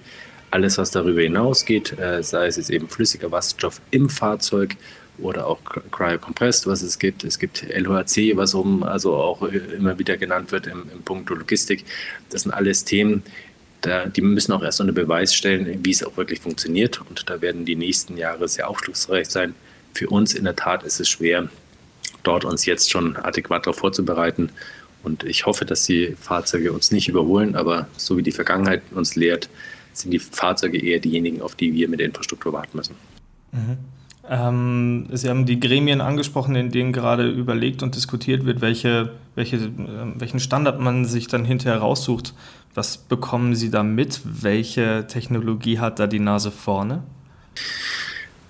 Alles, 0.55 0.77
was 0.77 0.89
darüber 0.89 1.19
hinausgeht, 1.19 1.99
äh, 1.99 2.23
sei 2.23 2.47
es 2.47 2.55
jetzt 2.55 2.69
eben 2.69 2.87
flüssiger 2.87 3.29
Wasserstoff 3.29 3.81
im 3.91 4.07
Fahrzeug 4.07 4.77
oder 5.17 5.47
auch 5.47 5.59
Cryocompressed, 5.91 6.65
was 6.65 6.81
es 6.81 6.97
gibt. 6.97 7.25
Es 7.25 7.39
gibt 7.39 7.63
LHC, 7.63 8.37
was 8.37 8.53
um, 8.53 8.81
also 8.83 9.15
auch 9.17 9.41
immer 9.41 9.99
wieder 9.99 10.15
genannt 10.15 10.53
wird 10.53 10.67
im, 10.67 10.83
im 10.93 11.01
Punkt 11.01 11.29
Logistik. 11.29 11.83
Das 12.29 12.43
sind 12.43 12.53
alles 12.53 12.85
Themen, 12.85 13.21
da, 13.81 14.05
die 14.05 14.21
müssen 14.21 14.53
auch 14.53 14.63
erst 14.63 14.79
unter 14.79 14.93
Beweis 14.93 15.35
stellen, 15.35 15.83
wie 15.83 15.91
es 15.91 16.01
auch 16.05 16.15
wirklich 16.15 16.39
funktioniert. 16.39 17.01
Und 17.01 17.29
da 17.29 17.41
werden 17.41 17.65
die 17.65 17.75
nächsten 17.75 18.15
Jahre 18.15 18.47
sehr 18.47 18.69
aufschlussreich 18.69 19.27
sein. 19.27 19.55
Für 19.93 20.07
uns 20.07 20.33
in 20.33 20.45
der 20.45 20.55
Tat 20.55 20.83
ist 20.83 21.01
es 21.01 21.09
schwer, 21.09 21.49
dort 22.23 22.45
uns 22.45 22.65
jetzt 22.65 22.89
schon 22.89 23.17
adäquat 23.17 23.65
darauf 23.65 23.79
vorzubereiten. 23.79 24.51
Und 25.03 25.25
ich 25.25 25.45
hoffe, 25.45 25.65
dass 25.65 25.85
die 25.85 26.15
Fahrzeuge 26.17 26.71
uns 26.71 26.91
nicht 26.91 27.09
überholen, 27.09 27.57
aber 27.57 27.89
so 27.97 28.15
wie 28.15 28.23
die 28.23 28.31
Vergangenheit 28.31 28.83
uns 28.93 29.17
lehrt, 29.17 29.49
sind 29.97 30.11
die 30.11 30.19
Fahrzeuge 30.19 30.81
eher 30.81 30.99
diejenigen, 30.99 31.41
auf 31.41 31.55
die 31.55 31.73
wir 31.73 31.87
mit 31.87 31.99
der 31.99 32.07
Infrastruktur 32.07 32.53
warten 32.53 32.77
müssen. 32.77 32.95
Mhm. 33.51 33.77
Ähm, 34.27 35.07
Sie 35.11 35.29
haben 35.29 35.45
die 35.45 35.59
Gremien 35.59 36.01
angesprochen, 36.01 36.55
in 36.55 36.71
denen 36.71 36.93
gerade 36.93 37.29
überlegt 37.29 37.83
und 37.83 37.95
diskutiert 37.95 38.45
wird, 38.45 38.61
welche, 38.61 39.11
welche, 39.35 39.57
äh, 39.57 39.69
welchen 40.15 40.39
Standard 40.39 40.79
man 40.79 41.05
sich 41.05 41.27
dann 41.27 41.45
hinterher 41.45 41.79
raussucht. 41.79 42.33
Was 42.73 42.97
bekommen 42.97 43.55
Sie 43.55 43.69
da 43.69 43.83
mit? 43.83 44.21
Welche 44.23 45.05
Technologie 45.07 45.79
hat 45.79 45.99
da 45.99 46.07
die 46.07 46.19
Nase 46.19 46.51
vorne? 46.51 47.03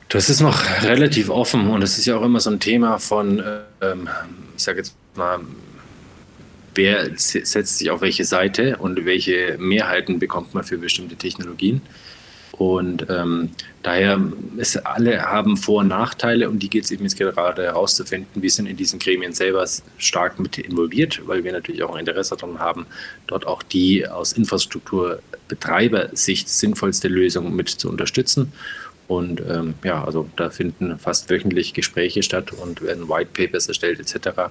Das 0.09 0.29
ist 0.29 0.39
noch 0.39 0.63
relativ 0.83 1.29
offen 1.29 1.67
und 1.67 1.81
es 1.81 1.97
ist 1.97 2.05
ja 2.05 2.15
auch 2.15 2.23
immer 2.23 2.39
so 2.39 2.49
ein 2.49 2.59
Thema 2.59 2.99
von, 2.99 3.43
ähm, 3.81 4.07
ich 4.55 4.63
sage 4.63 4.77
jetzt 4.77 4.95
mal, 5.15 5.39
wer 6.75 7.09
setzt 7.15 7.79
sich 7.79 7.89
auf 7.89 8.01
welche 8.01 8.25
Seite 8.25 8.77
und 8.77 9.05
welche 9.05 9.57
Mehrheiten 9.57 10.19
bekommt 10.19 10.53
man 10.53 10.63
für 10.63 10.77
bestimmte 10.77 11.15
Technologien. 11.15 11.81
Und 12.57 13.07
ähm, 13.09 13.49
daher 13.83 14.17
ist 14.55 14.77
alle 14.85 15.23
haben 15.23 15.57
Vor- 15.57 15.81
und 15.81 15.89
Nachteile 15.89 16.49
und 16.49 16.59
die 16.59 16.69
geht 16.69 16.85
es 16.85 16.91
eben 16.91 17.03
jetzt 17.03 17.17
gerade 17.17 17.63
herauszufinden. 17.63 18.41
Wir 18.41 18.49
sind 18.49 18.67
in 18.67 18.77
diesen 18.77 18.97
Gremien 18.97 19.33
selber 19.33 19.67
stark 19.97 20.39
mit 20.39 20.57
involviert, 20.57 21.21
weil 21.25 21.43
wir 21.43 21.51
natürlich 21.51 21.83
auch 21.83 21.93
ein 21.93 21.99
Interesse 21.99 22.37
daran 22.37 22.59
haben, 22.59 22.85
dort 23.27 23.45
auch 23.45 23.61
die 23.61 24.07
aus 24.07 24.31
Infrastrukturbetreibersicht 24.31 26.47
sinnvollste 26.47 27.09
Lösung 27.09 27.53
mit 27.53 27.67
zu 27.67 27.89
unterstützen. 27.89 28.53
Und 29.07 29.41
ähm, 29.47 29.75
ja, 29.83 30.03
also 30.03 30.27
da 30.35 30.49
finden 30.49 30.97
fast 30.97 31.29
wöchentlich 31.29 31.73
Gespräche 31.73 32.23
statt 32.23 32.51
und 32.53 32.81
werden 32.81 33.07
White 33.07 33.29
Papers 33.33 33.67
erstellt 33.67 33.99
etc. 33.99 34.27
Und 34.37 34.45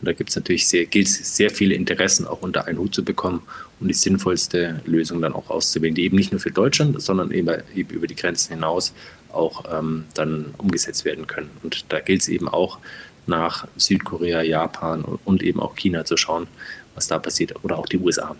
da 0.00 0.12
gibt 0.12 0.30
es 0.30 0.36
natürlich 0.36 0.66
sehr, 0.66 0.86
gilt 0.86 1.08
sehr 1.08 1.50
viele 1.50 1.74
Interessen 1.74 2.26
auch 2.26 2.42
unter 2.42 2.66
einen 2.66 2.78
Hut 2.78 2.94
zu 2.94 3.04
bekommen 3.04 3.42
und 3.78 3.88
die 3.88 3.94
sinnvollste 3.94 4.80
Lösung 4.86 5.20
dann 5.20 5.32
auch 5.32 5.50
auszuwählen, 5.50 5.94
die 5.94 6.04
eben 6.04 6.16
nicht 6.16 6.32
nur 6.32 6.40
für 6.40 6.50
Deutschland, 6.50 7.00
sondern 7.00 7.30
eben, 7.30 7.62
eben 7.76 7.90
über 7.90 8.08
die 8.08 8.16
Grenzen 8.16 8.54
hinaus 8.54 8.92
auch 9.30 9.64
ähm, 9.72 10.04
dann 10.14 10.46
umgesetzt 10.58 11.04
werden 11.04 11.26
können. 11.26 11.50
Und 11.62 11.84
da 11.88 12.00
gilt 12.00 12.22
es 12.22 12.28
eben 12.28 12.48
auch 12.48 12.78
nach 13.26 13.68
Südkorea, 13.76 14.42
Japan 14.42 15.04
und 15.24 15.42
eben 15.44 15.60
auch 15.60 15.76
China 15.76 16.04
zu 16.04 16.16
schauen, 16.16 16.48
was 16.96 17.06
da 17.06 17.18
passiert 17.18 17.64
oder 17.64 17.78
auch 17.78 17.86
die 17.86 17.98
USA. 17.98 18.34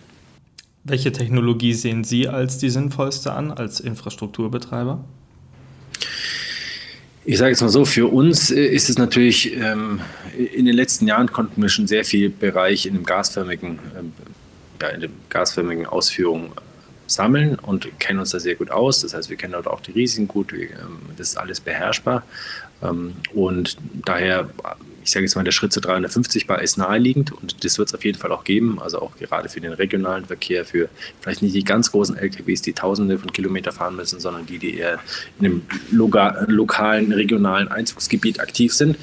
Welche 0.83 1.13
Technologie 1.13 1.73
sehen 1.73 2.03
Sie 2.03 2.27
als 2.27 2.57
die 2.57 2.69
sinnvollste 2.69 3.31
an, 3.31 3.51
als 3.51 3.79
Infrastrukturbetreiber? 3.79 5.05
Ich 7.25 7.37
sage 7.37 7.51
jetzt 7.51 7.61
mal 7.61 7.69
so, 7.69 7.85
für 7.85 8.07
uns 8.11 8.51
äh, 8.51 8.65
ist 8.65 8.89
es 8.89 8.97
natürlich, 8.97 9.55
ähm, 9.55 10.01
in 10.35 10.65
den 10.65 10.75
letzten 10.75 11.07
Jahren 11.07 11.31
konnten 11.31 11.61
wir 11.61 11.69
schon 11.69 11.87
sehr 11.87 12.03
viel 12.03 12.29
Bereich 12.29 12.85
in 12.85 12.95
dem 12.95 13.05
gasförmigen, 13.05 13.79
ähm, 13.97 14.13
ja, 14.81 14.89
in 14.89 15.01
dem 15.01 15.11
gasförmigen 15.29 15.85
Ausführung 15.85 16.51
sammeln 17.07 17.55
und 17.55 17.87
kennen 17.99 18.19
uns 18.19 18.31
da 18.31 18.39
sehr 18.39 18.55
gut 18.55 18.71
aus. 18.71 19.01
Das 19.01 19.13
heißt, 19.13 19.29
wir 19.29 19.37
kennen 19.37 19.53
dort 19.53 19.67
auch 19.67 19.79
die 19.79 19.91
Risiken 19.91 20.27
gut, 20.27 20.51
ähm, 20.51 20.69
das 21.15 21.29
ist 21.29 21.37
alles 21.37 21.61
beherrschbar. 21.61 22.23
Ähm, 22.81 23.13
und 23.33 23.77
daher 24.05 24.49
ich 25.03 25.11
sage 25.11 25.25
jetzt 25.25 25.35
mal, 25.35 25.43
der 25.43 25.51
Schritt 25.51 25.73
zu 25.73 25.81
350 25.81 26.47
Bar 26.47 26.61
ist 26.61 26.77
naheliegend 26.77 27.31
und 27.31 27.63
das 27.63 27.77
wird 27.77 27.89
es 27.89 27.95
auf 27.95 28.05
jeden 28.05 28.17
Fall 28.17 28.31
auch 28.31 28.43
geben. 28.43 28.79
Also 28.81 29.01
auch 29.01 29.15
gerade 29.17 29.49
für 29.49 29.59
den 29.59 29.73
regionalen 29.73 30.25
Verkehr, 30.25 30.65
für 30.65 30.89
vielleicht 31.21 31.41
nicht 31.41 31.55
die 31.55 31.63
ganz 31.63 31.91
großen 31.91 32.17
LKWs, 32.17 32.61
die 32.61 32.73
Tausende 32.73 33.19
von 33.19 33.31
Kilometer 33.31 33.71
fahren 33.71 33.95
müssen, 33.95 34.19
sondern 34.19 34.45
die, 34.45 34.59
die 34.59 34.77
eher 34.77 34.99
in 35.39 35.45
einem 35.45 35.61
lokalen, 35.91 37.11
regionalen 37.11 37.67
Einzugsgebiet 37.67 38.39
aktiv 38.39 38.73
sind. 38.73 38.97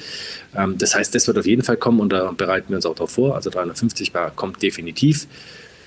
Ähm, 0.55 0.77
das 0.77 0.95
heißt, 0.95 1.13
das 1.13 1.27
wird 1.27 1.37
auf 1.37 1.45
jeden 1.45 1.63
Fall 1.63 1.77
kommen 1.77 1.99
und 1.99 2.11
da 2.11 2.31
bereiten 2.31 2.69
wir 2.69 2.77
uns 2.77 2.85
auch 2.85 2.95
darauf 2.95 3.11
vor. 3.11 3.35
Also 3.35 3.49
350 3.49 4.11
Bar 4.11 4.31
kommt 4.31 4.61
definitiv. 4.61 5.27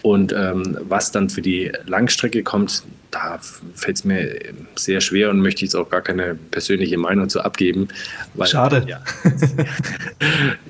Und 0.05 0.35
ähm, 0.35 0.77
was 0.83 1.13
dann 1.13 1.31
für 1.31 1.41
die 1.41 1.73
Langstrecke 1.87 2.43
kommt, 2.43 2.83
da 3.11 3.39
fällt 3.75 3.97
es 3.97 4.05
mir 4.05 4.39
sehr 4.77 5.01
schwer 5.01 5.31
und 5.31 5.41
möchte 5.41 5.63
jetzt 5.63 5.75
auch 5.75 5.89
gar 5.89 6.03
keine 6.03 6.35
persönliche 6.35 6.99
Meinung 6.99 7.31
zu 7.31 7.41
abgeben. 7.41 7.89
Weil, 8.35 8.47
Schade. 8.47 8.85
Ja, 8.87 9.01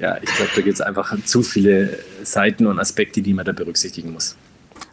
ja 0.00 0.18
ich 0.22 0.32
glaube, 0.36 0.52
da 0.54 0.60
gibt 0.60 0.74
es 0.74 0.80
einfach 0.80 1.12
zu 1.24 1.42
viele 1.42 1.98
Seiten 2.22 2.66
und 2.66 2.78
Aspekte, 2.78 3.22
die 3.22 3.34
man 3.34 3.44
da 3.44 3.50
berücksichtigen 3.50 4.12
muss. 4.12 4.36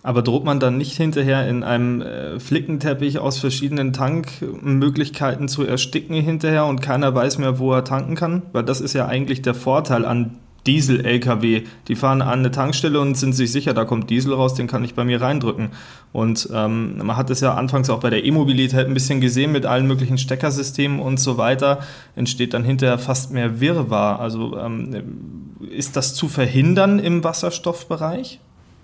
Aber 0.02 0.24
droht 0.24 0.44
man 0.44 0.60
dann 0.60 0.76
nicht 0.76 0.98
hinterher 0.98 1.48
in 1.48 1.64
einem 1.64 2.02
äh, 2.02 2.40
Flickenteppich 2.40 3.20
aus 3.20 3.38
verschiedenen 3.38 3.94
Tankmöglichkeiten 3.94 5.50
zu 5.50 5.68
ersticken 5.68 6.16
hinterher 6.16 6.66
und 6.66 6.82
keiner 6.82 7.14
weiß 7.14 7.38
mehr, 7.38 7.60
wo 7.60 7.72
er 7.74 7.84
tanken 7.84 8.16
kann? 8.16 8.42
Weil 8.54 8.64
das 8.64 8.82
ist 8.82 8.94
ja 8.94 9.06
eigentlich 9.06 9.44
der 9.44 9.54
Vorteil 9.54 10.04
an 10.04 10.40
Diesel-LKW. 10.68 11.64
Die 11.88 11.96
fahren 11.96 12.22
an 12.22 12.40
eine 12.40 12.52
Tankstelle 12.52 13.00
und 13.00 13.18
sind 13.18 13.34
sich 13.34 13.52
sicher, 13.52 13.74
da 13.74 13.86
kommt 13.86 14.10
Diesel 14.10 14.34
raus, 14.34 14.54
den 14.54 14.68
kann 14.68 14.84
ich 14.84 14.94
bei 14.94 15.04
mir 15.04 15.22
reindrücken. 15.22 15.70
Und 16.14 16.50
ähm, 16.54 16.98
man 16.98 17.18
hat 17.18 17.30
es 17.30 17.40
ja 17.40 17.54
anfangs 17.54 17.90
auch 17.90 18.00
bei 18.00 18.10
der 18.10 18.26
E-Mobilität 18.26 18.86
ein 18.86 18.94
bisschen 18.94 19.22
gesehen 19.22 19.52
mit 19.52 19.66
allen 19.66 19.88
möglichen 19.88 20.18
Steckersystemen 20.18 21.00
und 21.00 21.20
so 21.20 21.38
weiter. 21.38 21.80
Entsteht 22.16 22.54
dann 22.54 22.64
hinterher 22.64 23.00
fast 23.00 23.32
mehr 23.32 23.60
Wirrwarr. 23.60 24.20
Also 24.20 24.58
ähm, 24.58 25.56
ist 25.70 25.96
das 25.96 26.14
zu 26.14 26.28
verhindern 26.28 27.00
im 27.00 27.24
Wasserstoffbereich? 27.24 28.40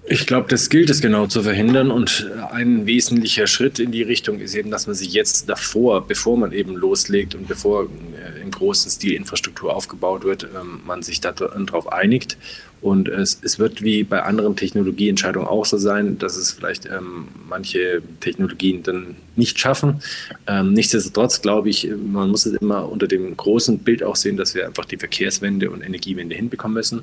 Ich 0.09 0.25
glaube, 0.25 0.47
das 0.47 0.69
gilt 0.69 0.89
es 0.89 1.01
genau 1.01 1.27
zu 1.27 1.43
verhindern 1.43 1.91
und 1.91 2.31
ein 2.51 2.85
wesentlicher 2.85 3.45
Schritt 3.45 3.77
in 3.77 3.91
die 3.91 4.03
Richtung 4.03 4.39
ist 4.39 4.55
eben, 4.55 4.71
dass 4.71 4.87
man 4.87 4.95
sich 4.95 5.11
jetzt 5.11 5.49
davor, 5.49 6.07
bevor 6.07 6.37
man 6.37 6.53
eben 6.53 6.75
loslegt 6.75 7.35
und 7.35 7.45
bevor 7.45 7.83
äh, 7.83 8.41
im 8.41 8.49
großen 8.49 8.89
Stil 8.89 9.13
Infrastruktur 9.13 9.75
aufgebaut 9.75 10.23
wird, 10.23 10.43
ähm, 10.43 10.79
man 10.85 11.01
sich 11.01 11.19
darauf 11.19 11.91
einigt 11.91 12.37
und 12.81 13.09
es, 13.09 13.39
es 13.43 13.57
wird 13.57 13.81
wie 13.81 14.03
bei 14.03 14.21
anderen 14.21 14.55
Technologieentscheidungen 14.55 15.47
auch 15.47 15.65
so 15.65 15.77
sein, 15.77 16.19
dass 16.19 16.37
es 16.37 16.51
vielleicht 16.51 16.85
ähm, 16.85 17.27
manche 17.49 18.03
Technologien 18.19 18.83
dann 18.83 19.15
nicht 19.35 19.59
schaffen. 19.59 20.01
Ähm, 20.47 20.73
nichtsdestotrotz 20.73 21.41
glaube 21.41 21.69
ich, 21.69 21.89
man 21.89 22.29
muss 22.29 22.45
es 22.45 22.53
immer 22.53 22.89
unter 22.89 23.07
dem 23.07 23.35
großen 23.35 23.79
Bild 23.79 24.03
auch 24.03 24.15
sehen, 24.15 24.37
dass 24.37 24.53
wir 24.53 24.67
einfach 24.67 24.85
die 24.85 24.97
Verkehrswende 24.97 25.69
und 25.71 25.81
Energiewende 25.81 26.35
hinbekommen 26.35 26.75
müssen. 26.75 27.01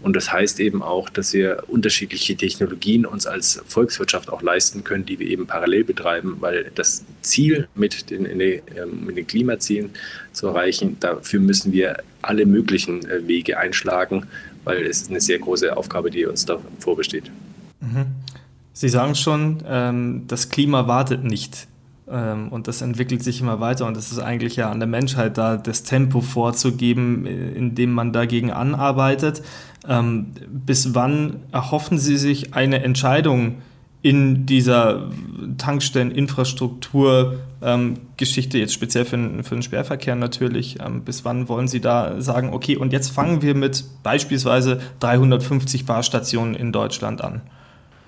Und 0.00 0.16
das 0.16 0.32
heißt 0.32 0.60
eben 0.60 0.82
auch, 0.82 1.10
dass 1.10 1.34
wir 1.34 1.64
unterschiedliche 1.68 2.34
Technologien 2.36 3.04
uns 3.04 3.26
als 3.26 3.62
Volkswirtschaft 3.66 4.30
auch 4.30 4.42
leisten 4.42 4.84
können, 4.84 5.04
die 5.04 5.18
wir 5.18 5.26
eben 5.26 5.46
parallel 5.46 5.84
betreiben, 5.84 6.36
weil 6.40 6.70
das 6.74 7.04
Ziel 7.20 7.68
mit 7.74 8.10
den, 8.10 8.24
ähm, 8.40 8.60
mit 9.04 9.16
den 9.16 9.26
Klimazielen 9.26 9.90
zu 10.32 10.46
erreichen, 10.46 10.96
dafür 11.00 11.40
müssen 11.40 11.72
wir 11.72 11.98
alle 12.22 12.46
möglichen 12.46 13.08
äh, 13.08 13.26
Wege 13.26 13.58
einschlagen 13.58 14.26
weil 14.64 14.84
es 14.84 15.02
ist 15.02 15.10
eine 15.10 15.20
sehr 15.20 15.38
große 15.38 15.76
Aufgabe, 15.76 16.10
die 16.10 16.26
uns 16.26 16.46
da 16.46 16.58
vorbesteht. 16.78 17.30
Mhm. 17.80 18.06
Sie 18.72 18.88
sagen 18.88 19.14
schon, 19.14 19.62
ähm, 19.66 20.24
das 20.26 20.48
Klima 20.48 20.86
wartet 20.86 21.24
nicht 21.24 21.66
ähm, 22.10 22.48
und 22.48 22.68
das 22.68 22.82
entwickelt 22.82 23.22
sich 23.22 23.40
immer 23.40 23.60
weiter 23.60 23.86
und 23.86 23.96
es 23.96 24.10
ist 24.12 24.18
eigentlich 24.18 24.56
ja 24.56 24.70
an 24.70 24.80
der 24.80 24.88
Menschheit 24.88 25.38
da, 25.38 25.56
das 25.56 25.82
Tempo 25.82 26.20
vorzugeben, 26.20 27.26
in 27.26 27.74
dem 27.74 27.92
man 27.92 28.12
dagegen 28.12 28.50
anarbeitet. 28.50 29.42
Ähm, 29.88 30.26
bis 30.48 30.94
wann 30.94 31.40
erhoffen 31.52 31.98
Sie 31.98 32.16
sich 32.16 32.54
eine 32.54 32.82
Entscheidung 32.82 33.56
in 34.02 34.46
dieser 34.46 35.10
Tankstelleninfrastruktur-Geschichte, 35.58 38.56
ähm, 38.56 38.62
jetzt 38.62 38.72
speziell 38.72 39.04
für, 39.04 39.44
für, 39.44 39.54
den 39.54 39.62
Sperrverkehr 39.62 40.16
natürlich, 40.16 40.78
ähm, 40.80 41.02
bis 41.02 41.24
wann 41.24 41.48
wollen 41.48 41.68
Sie 41.68 41.80
da 41.80 42.20
sagen, 42.20 42.54
okay, 42.54 42.76
und 42.76 42.92
jetzt 42.92 43.10
fangen 43.10 43.42
wir 43.42 43.54
mit 43.54 43.84
beispielsweise 44.02 44.80
350 45.00 45.84
Barstationen 45.84 46.54
in 46.54 46.72
Deutschland 46.72 47.22
an? 47.22 47.42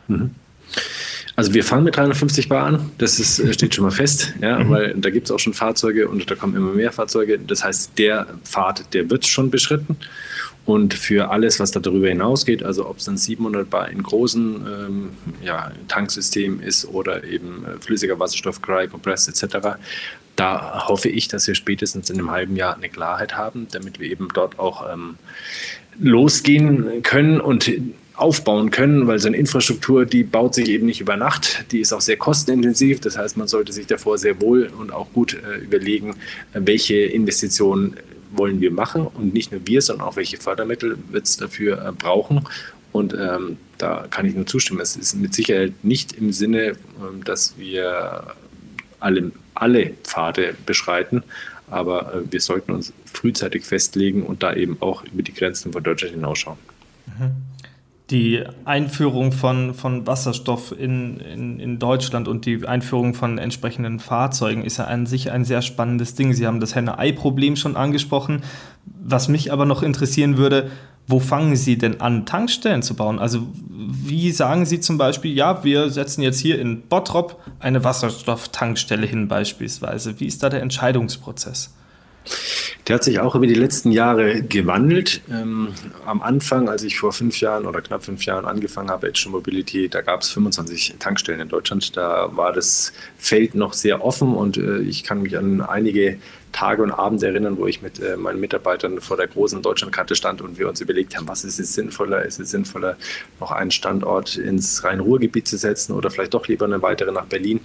Mhm. 0.09 0.31
Also 1.35 1.55
wir 1.55 1.65
fangen 1.65 1.85
mit 1.85 1.97
350 1.97 2.49
Bar 2.49 2.67
an, 2.67 2.91
das 2.99 3.19
ist, 3.19 3.39
äh, 3.39 3.53
steht 3.53 3.75
schon 3.75 3.85
mal 3.85 3.91
fest, 3.91 4.35
ja, 4.41 4.59
mhm. 4.59 4.71
weil 4.71 4.95
da 4.95 5.11
gibt 5.11 5.27
es 5.27 5.31
auch 5.31 5.39
schon 5.39 5.55
Fahrzeuge 5.55 6.09
und 6.09 6.31
da 6.31 6.35
kommen 6.35 6.55
immer 6.55 6.73
mehr 6.73 6.93
Fahrzeuge. 6.93 7.39
Das 7.39 7.65
heißt, 7.65 7.99
der 7.99 8.27
Pfad, 8.45 8.93
der 8.95 9.11
wird 9.11 9.27
schon 9.27 9.51
beschritten. 9.51 9.97
Und 10.65 10.95
für 10.95 11.31
alles, 11.31 11.59
was 11.59 11.73
da 11.73 11.81
darüber 11.81 12.09
hinausgeht, 12.09 12.63
also 12.63 12.89
ob 12.89 12.99
es 12.99 13.05
dann 13.05 13.17
700 13.17 13.69
Bar 13.69 13.89
in 13.91 14.03
großen 14.03 14.67
ähm, 14.67 15.11
ja, 15.43 15.73
Tanksystemen 15.89 16.61
ist 16.61 16.85
oder 16.87 17.25
eben 17.25 17.65
äh, 17.65 17.81
flüssiger 17.81 18.19
Wasserstoff, 18.21 18.63
Cry, 18.63 18.87
Compressed 18.87 19.29
etc., 19.29 19.77
da 20.37 20.89
hoffe 20.89 21.11
ich, 21.11 21.29
dass 21.29 21.47
wir 21.47 21.55
spätestens 21.55 22.09
in 22.09 22.19
einem 22.19 22.31
halben 22.31 22.57
Jahr 22.57 22.75
eine 22.75 22.89
Klarheit 22.89 23.37
haben, 23.37 23.67
damit 23.71 24.01
wir 24.01 24.11
eben 24.11 24.29
dort 24.33 24.59
auch 24.59 24.91
ähm, 24.91 25.17
losgehen 26.01 27.03
können 27.03 27.39
und 27.39 27.71
aufbauen 28.15 28.71
können, 28.71 29.07
weil 29.07 29.19
so 29.19 29.29
eine 29.29 29.37
Infrastruktur, 29.37 30.07
die 30.07 30.23
baut 30.23 30.55
sich 30.55 30.69
eben 30.69 30.87
nicht 30.87 31.01
über 31.01 31.17
Nacht, 31.17 31.67
die 31.73 31.81
ist 31.81 31.93
auch 31.93 32.01
sehr 32.01 32.17
kostenintensiv. 32.17 33.01
Das 33.01 33.19
heißt, 33.19 33.37
man 33.37 33.49
sollte 33.49 33.73
sich 33.73 33.87
davor 33.87 34.19
sehr 34.19 34.41
wohl 34.41 34.71
und 34.79 34.93
auch 34.93 35.13
gut 35.13 35.35
äh, 35.35 35.59
überlegen, 35.59 36.11
äh, 36.53 36.61
welche 36.65 36.97
Investitionen 36.97 37.97
wollen 38.33 38.61
wir 38.61 38.71
machen 38.71 39.07
und 39.07 39.35
nicht 39.35 39.53
nur 39.53 39.67
wir, 39.67 39.83
sondern 39.83 40.07
auch 40.09 40.17
welche 40.17 40.37
Fördermittel 40.37 40.99
wird 41.11 41.27
es 41.27 41.37
dafür 41.37 41.87
äh, 41.87 41.93
brauchen. 41.93 42.47
Und 42.93 43.15
ähm, 43.15 43.57
da 43.79 44.07
kann 44.11 44.27
ich 44.27 44.35
nur 44.35 44.47
zustimmen. 44.47 44.81
Es 44.81 44.97
ist 44.97 45.15
mit 45.15 45.35
Sicherheit 45.35 45.73
nicht 45.83 46.13
im 46.13 46.33
Sinne, 46.33 46.77
ähm, 47.01 47.25
dass 47.25 47.57
wir 47.57 48.35
alle, 49.01 49.33
alle 49.55 49.95
Pfade 50.05 50.55
beschreiten, 50.67 51.23
aber 51.71 52.15
äh, 52.15 52.33
wir 52.33 52.41
sollten 52.41 52.73
uns 52.73 52.93
frühzeitig 53.07 53.65
festlegen 53.65 54.25
und 54.25 54.43
da 54.43 54.55
eben 54.55 54.77
auch 54.81 55.05
über 55.05 55.23
die 55.23 55.33
Grenzen 55.33 55.73
von 55.73 55.83
Deutschland 55.83 56.15
hinausschauen. 56.15 56.59
Mhm 57.07 57.52
die 58.13 58.45
Einführung 58.67 59.33
von, 59.33 59.75
von 59.75 60.07
Wasserstoff 60.07 60.73
in, 60.79 61.19
in, 61.19 61.59
in 61.59 61.79
Deutschland 61.79 62.29
und 62.29 62.45
die 62.45 62.67
Einführung 62.67 63.15
von 63.15 63.39
entsprechenden 63.39 63.99
Fahrzeugen 63.99 64.65
ist 64.65 64.77
ja 64.77 64.85
an 64.85 65.07
sich 65.07 65.33
ein 65.33 65.45
sehr 65.45 65.63
spannendes 65.63 66.15
Ding. 66.15 66.35
Sie 66.35 66.47
haben 66.47 66.61
das 66.61 66.75
Henne-Ei-Problem 66.75 67.57
schon 67.57 67.75
angesprochen. 67.75 68.43
Was 68.85 69.29
mich 69.29 69.51
aber 69.51 69.65
noch 69.65 69.83
interessieren 69.83 70.37
würde, 70.37 70.71
wo 71.07 71.19
fangen 71.19 71.57
Sie 71.57 71.79
denn 71.79 72.01
an, 72.01 72.27
Tankstellen 72.27 72.83
zu 72.83 72.95
bauen? 72.95 73.19
Also 73.19 73.49
wie 73.57 74.31
sagen 74.31 74.67
Sie 74.67 74.81
zum 74.81 74.99
Beispiel, 74.99 75.33
ja, 75.35 75.65
wir 75.65 75.91
setzen 75.91 76.23
jetzt 76.23 76.39
hier 76.39 76.61
in 76.61 76.83
Bottrop 76.83 77.41
eine 77.61 77.83
Wasserstofftankstelle 77.83 79.07
hin 79.07 79.27
beispielsweise. 79.27 80.21
Wie 80.21 80.27
ist 80.27 80.43
da 80.43 80.51
der 80.51 80.63
Entscheidungsprozess? 80.63 81.75
Der 82.89 82.97
hat 82.97 83.05
sich 83.05 83.21
auch 83.21 83.37
über 83.37 83.47
die 83.47 83.55
letzten 83.55 83.93
Jahre 83.93 84.43
gewandelt. 84.43 85.23
Ähm, 85.31 85.69
am 86.05 86.21
Anfang, 86.21 86.69
als 86.69 86.83
ich 86.83 86.99
vor 86.99 87.13
fünf 87.13 87.41
Jahren 87.41 87.67
oder 87.67 87.81
knapp 87.81 88.05
fünf 88.05 88.25
Jahren 88.25 88.45
angefangen 88.45 88.91
habe, 88.91 89.09
Edge 89.09 89.29
Mobility, 89.31 89.89
da 89.89 90.01
gab 90.01 90.23
es 90.23 90.31
25 90.31 90.97
Tankstellen 90.99 91.41
in 91.41 91.49
Deutschland. 91.49 91.97
Da 91.97 92.37
war 92.37 92.53
das 92.53 92.93
Feld 93.19 93.55
noch 93.55 93.73
sehr 93.73 94.05
offen 94.05 94.35
und 94.35 94.57
äh, 94.57 94.79
ich 94.79 95.05
kann 95.05 95.23
mich 95.23 95.39
an 95.39 95.61
einige 95.61 96.19
Tage 96.51 96.83
und 96.83 96.91
Abende 96.91 97.29
erinnern, 97.29 97.57
wo 97.57 97.67
ich 97.67 97.83
mit 97.83 98.01
äh, 98.01 98.17
meinen 98.17 98.41
Mitarbeitern 98.41 99.01
vor 99.01 99.17
der 99.17 99.29
großen 99.29 99.63
Deutschlandkarte 99.63 100.17
stand 100.17 100.43
und 100.43 100.59
wir 100.59 100.69
uns 100.69 100.81
überlegt 100.81 101.17
haben, 101.17 101.29
was 101.29 101.45
ist 101.45 101.61
es 101.61 101.75
sinnvoller? 101.75 102.25
Ist 102.25 102.41
es 102.41 102.51
sinnvoller, 102.51 102.97
noch 103.41 103.53
einen 103.53 103.71
Standort 103.71 104.37
ins 104.37 104.83
Rhein-Ruhr-Gebiet 104.83 105.47
zu 105.47 105.57
setzen 105.57 105.93
oder 105.93 106.11
vielleicht 106.11 106.35
doch 106.35 106.49
lieber 106.49 106.67
eine 106.67 106.83
weitere 106.83 107.13
nach 107.13 107.27
Berlin? 107.27 107.61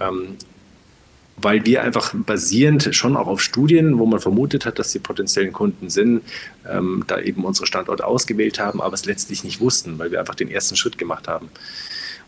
Ähm, 0.00 0.36
weil 1.42 1.64
wir 1.64 1.82
einfach 1.82 2.14
basierend 2.14 2.94
schon 2.94 3.16
auch 3.16 3.26
auf 3.26 3.40
Studien, 3.40 3.98
wo 3.98 4.06
man 4.06 4.20
vermutet 4.20 4.66
hat, 4.66 4.78
dass 4.78 4.92
die 4.92 4.98
potenziellen 4.98 5.52
Kunden 5.52 5.90
sind, 5.90 6.22
ähm, 6.68 7.04
da 7.06 7.20
eben 7.20 7.44
unsere 7.44 7.66
Standorte 7.66 8.06
ausgewählt 8.06 8.58
haben, 8.58 8.80
aber 8.80 8.94
es 8.94 9.04
letztlich 9.04 9.44
nicht 9.44 9.60
wussten, 9.60 9.98
weil 9.98 10.10
wir 10.10 10.20
einfach 10.20 10.34
den 10.34 10.50
ersten 10.50 10.76
Schritt 10.76 10.98
gemacht 10.98 11.28
haben. 11.28 11.48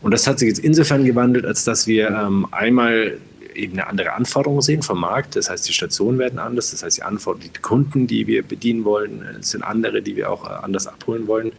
Und 0.01 0.13
das 0.13 0.27
hat 0.27 0.39
sich 0.39 0.49
jetzt 0.49 0.59
insofern 0.59 1.05
gewandelt, 1.05 1.47
als 1.47 1.65
dass 1.65 1.87
wir 1.87 2.11
ähm, 2.11 2.47
einmal 2.51 3.19
eben 3.55 3.75
eine 3.75 3.87
andere 3.87 4.13
Anforderung 4.15 4.63
sehen 4.63 4.83
vom 4.83 5.01
Markt. 5.01 5.37
Das 5.37 5.51
heißt, 5.51 5.69
die 5.69 5.73
Stationen 5.73 6.19
werden 6.19 6.39
anders. 6.39 6.71
Das 6.71 6.83
heißt, 6.83 6.99
die 6.99 7.03
Anforderungen, 7.03 7.53
die 7.55 7.61
Kunden, 7.61 8.07
die 8.07 8.27
wir 8.27 8.43
bedienen 8.43 8.85
wollen, 8.85 9.23
äh, 9.23 9.43
sind 9.43 9.63
andere, 9.63 10.03
die 10.03 10.17
wir 10.17 10.31
auch 10.31 10.45
äh, 10.45 10.55
anders 10.55 10.87
abholen 10.87 11.27
wollen. 11.27 11.53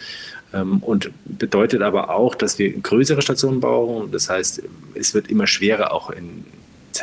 Ähm, 0.54 0.80
und 0.80 1.12
bedeutet 1.26 1.82
aber 1.82 2.10
auch, 2.10 2.36
dass 2.36 2.60
wir 2.60 2.72
größere 2.74 3.22
Stationen 3.22 3.60
brauchen. 3.60 4.12
Das 4.12 4.30
heißt, 4.30 4.64
es 4.96 5.14
wird 5.14 5.30
immer 5.30 5.48
schwerer, 5.48 5.94
auch 5.94 6.10
in 6.10 6.46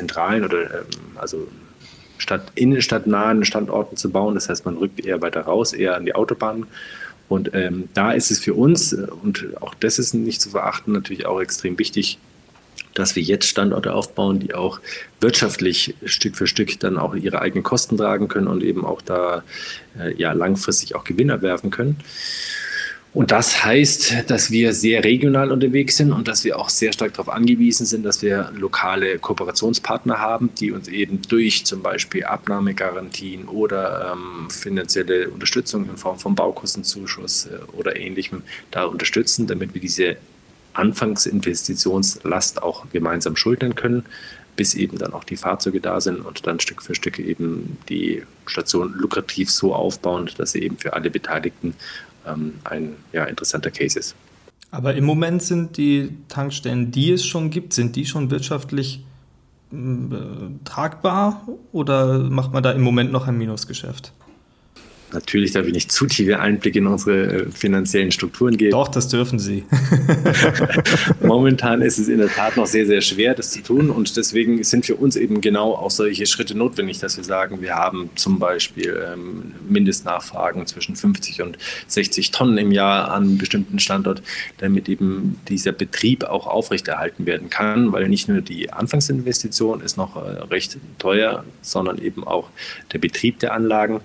zentralen 0.00 0.44
oder 0.44 0.62
ähm, 0.62 0.86
also 1.16 1.46
Stadt, 2.18 2.52
innenstadtnahen 2.54 3.44
Standorten 3.44 3.96
zu 3.96 4.10
bauen. 4.10 4.34
Das 4.34 4.48
heißt, 4.48 4.64
man 4.64 4.76
rückt 4.76 5.04
eher 5.04 5.22
weiter 5.22 5.42
raus, 5.42 5.72
eher 5.72 5.96
an 5.96 6.04
die 6.04 6.14
Autobahn. 6.14 6.66
Und 7.28 7.54
ähm, 7.54 7.88
da 7.94 8.12
ist 8.12 8.30
es 8.30 8.40
für 8.40 8.54
uns, 8.54 8.92
äh, 8.92 9.06
und 9.22 9.46
auch 9.60 9.74
das 9.74 9.98
ist 9.98 10.14
nicht 10.14 10.40
zu 10.40 10.50
verachten, 10.50 10.92
natürlich 10.92 11.26
auch 11.26 11.40
extrem 11.40 11.78
wichtig, 11.78 12.18
dass 12.94 13.14
wir 13.14 13.22
jetzt 13.22 13.46
Standorte 13.46 13.94
aufbauen, 13.94 14.40
die 14.40 14.54
auch 14.54 14.80
wirtschaftlich 15.20 15.94
Stück 16.04 16.36
für 16.36 16.46
Stück 16.46 16.80
dann 16.80 16.98
auch 16.98 17.14
ihre 17.14 17.40
eigenen 17.40 17.62
Kosten 17.62 17.96
tragen 17.96 18.26
können 18.28 18.48
und 18.48 18.62
eben 18.62 18.84
auch 18.84 19.00
da 19.00 19.44
äh, 19.98 20.12
ja 20.14 20.32
langfristig 20.32 20.96
auch 20.96 21.04
Gewinner 21.04 21.40
werfen 21.40 21.70
können. 21.70 21.98
Und 23.12 23.32
das 23.32 23.64
heißt, 23.64 24.30
dass 24.30 24.52
wir 24.52 24.72
sehr 24.72 25.02
regional 25.02 25.50
unterwegs 25.50 25.96
sind 25.96 26.12
und 26.12 26.28
dass 26.28 26.44
wir 26.44 26.56
auch 26.60 26.68
sehr 26.68 26.92
stark 26.92 27.12
darauf 27.14 27.28
angewiesen 27.28 27.84
sind, 27.84 28.04
dass 28.04 28.22
wir 28.22 28.52
lokale 28.54 29.18
Kooperationspartner 29.18 30.20
haben, 30.20 30.50
die 30.54 30.70
uns 30.70 30.86
eben 30.86 31.20
durch 31.22 31.66
zum 31.66 31.82
Beispiel 31.82 32.22
Abnahmegarantien 32.24 33.48
oder 33.48 34.12
ähm, 34.12 34.48
finanzielle 34.48 35.28
Unterstützung 35.30 35.88
in 35.88 35.96
Form 35.96 36.20
von 36.20 36.36
Baukostenzuschuss 36.36 37.46
äh, 37.46 37.58
oder 37.76 37.96
ähnlichem 37.96 38.42
da 38.70 38.84
unterstützen, 38.84 39.48
damit 39.48 39.74
wir 39.74 39.80
diese 39.80 40.16
Anfangsinvestitionslast 40.74 42.62
auch 42.62 42.88
gemeinsam 42.92 43.34
schultern 43.34 43.74
können, 43.74 44.04
bis 44.54 44.74
eben 44.74 44.98
dann 44.98 45.14
auch 45.14 45.24
die 45.24 45.36
Fahrzeuge 45.36 45.80
da 45.80 46.00
sind 46.00 46.20
und 46.20 46.46
dann 46.46 46.60
Stück 46.60 46.80
für 46.80 46.94
Stück 46.94 47.18
eben 47.18 47.76
die 47.88 48.22
Station 48.46 48.94
lukrativ 48.94 49.50
so 49.50 49.74
aufbauen, 49.74 50.30
dass 50.36 50.52
sie 50.52 50.62
eben 50.62 50.78
für 50.78 50.92
alle 50.92 51.10
Beteiligten 51.10 51.74
ähm, 52.26 52.54
ein 52.64 52.96
ja, 53.12 53.24
interessanter 53.24 53.70
Case 53.70 53.98
ist. 53.98 54.14
Aber 54.70 54.94
im 54.94 55.04
Moment 55.04 55.42
sind 55.42 55.76
die 55.76 56.16
Tankstellen, 56.28 56.90
die 56.92 57.10
es 57.12 57.26
schon 57.26 57.50
gibt, 57.50 57.72
sind 57.72 57.96
die 57.96 58.06
schon 58.06 58.30
wirtschaftlich 58.30 59.04
äh, 59.72 59.76
tragbar 60.64 61.46
oder 61.72 62.18
macht 62.18 62.52
man 62.52 62.62
da 62.62 62.72
im 62.72 62.82
Moment 62.82 63.10
noch 63.10 63.26
ein 63.26 63.36
Minusgeschäft? 63.36 64.12
Natürlich 65.12 65.52
darf 65.52 65.66
ich 65.66 65.72
nicht 65.72 65.92
zu 65.92 66.06
tiefe 66.06 66.40
Einblicke 66.40 66.78
in 66.78 66.86
unsere 66.86 67.22
äh, 67.22 67.50
finanziellen 67.50 68.12
Strukturen 68.12 68.56
geben. 68.56 68.70
Doch, 68.70 68.88
das 68.88 69.08
dürfen 69.08 69.38
Sie. 69.38 69.64
Momentan 71.20 71.82
ist 71.82 71.98
es 71.98 72.08
in 72.08 72.18
der 72.18 72.28
Tat 72.28 72.56
noch 72.56 72.66
sehr, 72.66 72.86
sehr 72.86 73.00
schwer, 73.00 73.34
das 73.34 73.50
zu 73.50 73.62
tun. 73.62 73.90
Und 73.90 74.16
deswegen 74.16 74.62
sind 74.64 74.86
für 74.86 74.96
uns 74.96 75.16
eben 75.16 75.40
genau 75.40 75.74
auch 75.74 75.90
solche 75.90 76.26
Schritte 76.26 76.56
notwendig, 76.56 76.98
dass 76.98 77.16
wir 77.16 77.24
sagen, 77.24 77.60
wir 77.60 77.74
haben 77.74 78.10
zum 78.14 78.38
Beispiel 78.38 79.02
ähm, 79.12 79.54
Mindestnachfragen 79.68 80.66
zwischen 80.66 80.96
50 80.96 81.42
und 81.42 81.58
60 81.86 82.30
Tonnen 82.30 82.58
im 82.58 82.72
Jahr 82.72 83.10
an 83.12 83.24
einem 83.24 83.38
bestimmten 83.38 83.78
Standort, 83.78 84.22
damit 84.58 84.88
eben 84.88 85.40
dieser 85.48 85.72
Betrieb 85.72 86.24
auch 86.24 86.46
aufrechterhalten 86.46 87.26
werden 87.26 87.50
kann, 87.50 87.92
weil 87.92 88.08
nicht 88.08 88.28
nur 88.28 88.40
die 88.40 88.72
Anfangsinvestition 88.72 89.80
ist 89.80 89.96
noch 89.96 90.16
äh, 90.16 90.42
recht 90.50 90.78
teuer, 90.98 91.44
sondern 91.62 91.98
eben 91.98 92.24
auch 92.24 92.48
der 92.92 92.98
Betrieb 92.98 93.38
der 93.40 93.54
Anlagen. 93.54 94.00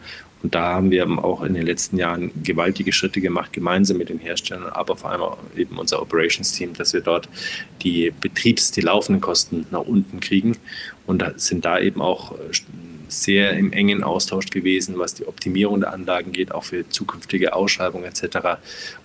Und 0.45 0.53
da 0.53 0.75
haben 0.75 0.91
wir 0.91 1.07
auch 1.25 1.41
in 1.41 1.55
den 1.55 1.65
letzten 1.65 1.97
Jahren 1.97 2.29
gewaltige 2.43 2.93
Schritte 2.93 3.19
gemacht, 3.19 3.51
gemeinsam 3.51 3.97
mit 3.97 4.09
den 4.09 4.19
Herstellern, 4.19 4.69
aber 4.69 4.95
vor 4.95 5.09
allem 5.09 5.23
eben 5.57 5.79
unser 5.79 5.99
Operations-Team, 6.03 6.75
dass 6.75 6.93
wir 6.93 7.01
dort 7.01 7.27
die 7.81 8.13
Betriebs-, 8.21 8.69
die 8.69 8.81
laufenden 8.81 9.21
Kosten 9.21 9.65
nach 9.71 9.79
unten 9.79 10.19
kriegen 10.19 10.55
und 11.07 11.23
sind 11.37 11.65
da 11.65 11.79
eben 11.79 11.99
auch 11.99 12.33
äh, 12.33 12.35
sehr 13.07 13.53
im 13.53 13.73
engen 13.73 14.03
Austausch 14.03 14.51
gewesen, 14.51 14.99
was 14.99 15.15
die 15.15 15.25
Optimierung 15.27 15.79
der 15.79 15.93
Anlagen 15.93 16.31
geht, 16.31 16.51
auch 16.51 16.63
für 16.63 16.87
zukünftige 16.89 17.55
Ausschreibungen 17.55 18.05
etc. 18.05 18.37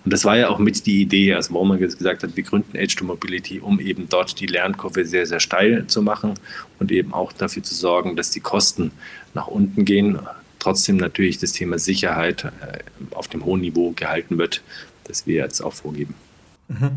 Und 0.05 0.13
das 0.13 0.23
war 0.23 0.37
ja 0.37 0.49
auch 0.49 0.59
mit 0.59 0.85
die 0.85 1.01
Idee, 1.01 1.33
also 1.33 1.55
warum 1.55 1.69
man 1.69 1.79
gesagt 1.79 2.21
hat, 2.21 2.37
wir 2.37 2.43
gründen 2.43 2.77
Edge 2.77 2.97
2 2.99 3.05
Mobility, 3.05 3.59
um 3.59 3.79
eben 3.79 4.07
dort 4.09 4.39
die 4.39 4.45
Lernkurve 4.45 5.05
sehr, 5.05 5.25
sehr 5.25 5.39
steil 5.39 5.87
zu 5.87 6.03
machen 6.03 6.35
und 6.77 6.91
eben 6.91 7.15
auch 7.15 7.31
dafür 7.31 7.63
zu 7.63 7.73
sorgen, 7.73 8.15
dass 8.15 8.29
die 8.29 8.41
Kosten 8.41 8.91
nach 9.33 9.47
unten 9.47 9.85
gehen, 9.85 10.19
trotzdem 10.61 10.97
natürlich 10.97 11.39
das 11.39 11.51
Thema 11.51 11.79
Sicherheit 11.79 12.45
äh, 12.45 12.79
auf 13.15 13.27
dem 13.27 13.43
hohen 13.43 13.61
Niveau 13.61 13.91
gehalten 13.95 14.37
wird, 14.37 14.61
das 15.05 15.27
wir 15.27 15.35
jetzt 15.35 15.61
auch 15.61 15.73
vorgeben. 15.73 16.13
Mhm. 16.67 16.91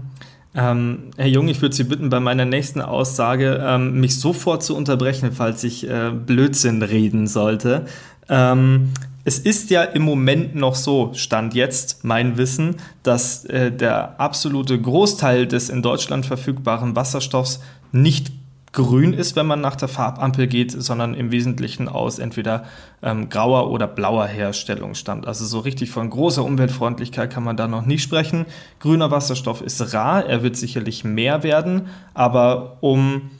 Ähm, 0.57 0.99
Herr 1.17 1.27
Jung, 1.27 1.49
ich 1.49 1.61
würde 1.63 1.75
Sie 1.75 1.85
bitten, 1.85 2.11
bei 2.11 2.21
meiner 2.21 2.45
nächsten 2.45 2.81
Aussage 2.81 3.61
ähm, 3.67 4.01
mich 4.01 4.21
sofort 4.21 4.63
zu 4.63 4.77
unterbrechen, 4.77 5.33
falls 5.33 5.65
ich 5.65 5.89
äh, 5.89 6.11
Blödsinn 6.11 6.83
reden 6.83 7.27
sollte. 7.27 7.87
Ähm, 8.29 8.91
es 9.25 9.39
ist 9.39 9.71
ja 9.71 9.83
im 9.83 10.03
Moment 10.03 10.55
noch 10.55 10.75
so, 10.75 11.13
stand 11.15 11.55
jetzt 11.55 12.05
mein 12.05 12.37
Wissen, 12.37 12.77
dass 13.03 13.47
äh, 13.47 13.73
der 13.73 14.21
absolute 14.21 14.79
Großteil 14.81 15.47
des 15.47 15.71
in 15.71 15.83
Deutschland 15.83 16.27
verfügbaren 16.27 16.95
Wasserstoffs 16.95 17.61
nicht 17.91 18.33
grün 18.75 19.15
ist, 19.15 19.37
wenn 19.37 19.47
man 19.47 19.61
nach 19.61 19.77
der 19.77 19.89
Farbampel 19.89 20.47
geht, 20.49 20.73
sondern 20.73 21.15
im 21.15 21.31
Wesentlichen 21.31 21.89
aus 21.89 22.19
entweder 22.19 22.65
ähm, 23.03 23.31
grauer 23.31 23.71
oder 23.71 23.87
blauer 23.87 24.27
Herstellung 24.27 24.95
stammt. 24.95 25.27
Also 25.27 25.47
so 25.47 25.61
richtig 25.61 25.91
von 25.91 26.11
großer 26.11 26.45
Umweltfreundlichkeit 26.45 27.33
kann 27.33 27.45
man 27.45 27.57
da 27.57 27.69
noch 27.69 27.87
nicht 27.87 28.03
sprechen. 28.03 28.45
Grüner 28.81 29.11
Wasserstoff 29.11 29.63
ist 29.63 29.95
rar, 29.95 30.27
er 30.27 30.43
wird 30.43 30.57
sicherlich 30.57 31.05
mehr 31.05 31.43
werden, 31.43 31.89
aber 32.13 32.79
um 32.81 33.31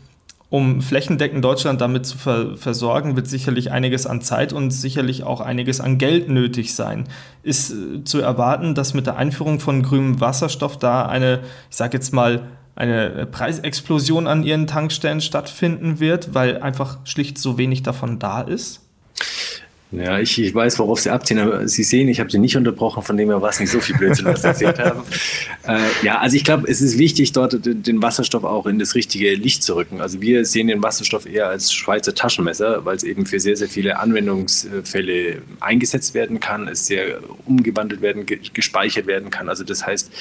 um 0.51 0.83
flächendeckend 0.83 1.45
Deutschland 1.45 1.81
damit 1.81 2.07
zu 2.07 2.17
ver 2.17 2.57
versorgen, 2.57 3.17
wird 3.17 3.27
sicherlich 3.27 3.73
einiges 3.73 4.07
an 4.07 4.21
Zeit 4.21 4.53
und 4.53 4.71
sicherlich 4.71 5.25
auch 5.25 5.41
einiges 5.41 5.81
an 5.81 5.99
Geld 5.99 6.29
nötig 6.29 6.77
sein. 6.77 7.09
Ist 7.43 7.73
äh, 7.73 8.05
zu 8.05 8.21
erwarten, 8.21 8.77
dass 8.77 8.95
mit 8.95 9.07
der 9.07 9.17
Einführung 9.17 9.59
von 9.59 9.83
grünem 9.83 10.21
Wasserstoff 10.21 10.79
da 10.79 11.07
eine, 11.07 11.41
ich 11.71 11.77
sage 11.77 11.97
jetzt 11.97 12.13
mal, 12.13 12.47
eine 12.77 13.27
Preisexplosion 13.27 14.27
an 14.27 14.43
ihren 14.43 14.67
Tankstellen 14.67 15.21
stattfinden 15.21 16.01
wird, 16.01 16.35
weil 16.35 16.61
einfach 16.61 16.99
schlicht 17.05 17.39
so 17.39 17.59
wenig 17.59 17.83
davon 17.83 18.19
da 18.19 18.41
ist? 18.41 18.81
Ja, 19.97 20.19
ich, 20.19 20.41
ich 20.41 20.55
weiß, 20.55 20.79
worauf 20.79 21.01
Sie 21.01 21.11
abziehen, 21.11 21.39
aber 21.39 21.69
Sie 21.69 21.85
sehen, 21.85 22.09
ich 22.09 22.19
habe 22.19 22.31
Sie 22.31 22.39
nicht 22.39 22.57
unterbrochen, 22.57 23.03
von 23.03 23.17
dem 23.17 23.29
her 23.29 23.41
war 23.41 23.51
es 23.51 23.61
nicht 23.61 23.71
so 23.71 23.81
viel 23.81 23.97
Blödsinn, 23.97 24.25
was 24.27 24.43
Sie 24.43 24.49
erzählt 24.49 24.79
haben. 24.79 25.03
Äh, 25.67 25.79
ja, 26.03 26.19
also 26.19 26.37
ich 26.37 26.45
glaube, 26.45 26.69
es 26.69 26.83
ist 26.83 26.99
wichtig, 26.99 27.33
dort 27.33 27.59
den 27.65 28.03
Wasserstoff 28.03 28.45
auch 28.45 28.67
in 28.67 28.79
das 28.79 28.95
richtige 28.95 29.35
Licht 29.35 29.63
zu 29.63 29.77
rücken. 29.77 30.03
Also 30.03 30.21
wir 30.21 30.45
sehen 30.45 30.67
den 30.67 30.83
Wasserstoff 30.83 31.25
eher 31.25 31.49
als 31.49 31.73
Schweizer 31.73 32.15
Taschenmesser, 32.15 32.85
weil 32.85 32.97
es 32.97 33.03
eben 33.03 33.25
für 33.25 33.41
sehr, 33.41 33.57
sehr 33.57 33.71
viele 33.71 33.99
Anwendungsfälle 33.99 35.41
eingesetzt 35.61 36.13
werden 36.13 36.39
kann, 36.39 36.69
es 36.69 36.87
sehr 36.87 37.21
umgewandelt 37.47 38.03
werden, 38.03 38.27
gespeichert 38.53 39.07
werden 39.07 39.31
kann. 39.31 39.49
Also 39.49 39.65
das 39.65 39.87
heißt, 39.87 40.13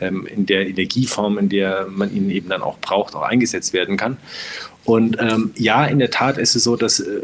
ähm, 0.00 0.24
in 0.24 0.46
der 0.46 0.68
Energieform, 0.68 1.36
in 1.36 1.48
der 1.48 1.88
man 1.90 2.14
ihn 2.14 2.30
eben 2.30 2.48
dann 2.48 2.62
auch 2.62 2.78
braucht, 2.78 3.16
auch 3.16 3.22
eingesetzt 3.22 3.72
werden 3.72 3.96
kann. 3.96 4.18
Und 4.84 5.16
ähm, 5.20 5.50
ja, 5.56 5.84
in 5.84 5.98
der 5.98 6.12
Tat 6.12 6.38
ist 6.38 6.54
es 6.54 6.62
so, 6.62 6.76
dass 6.76 7.00
äh, 7.00 7.22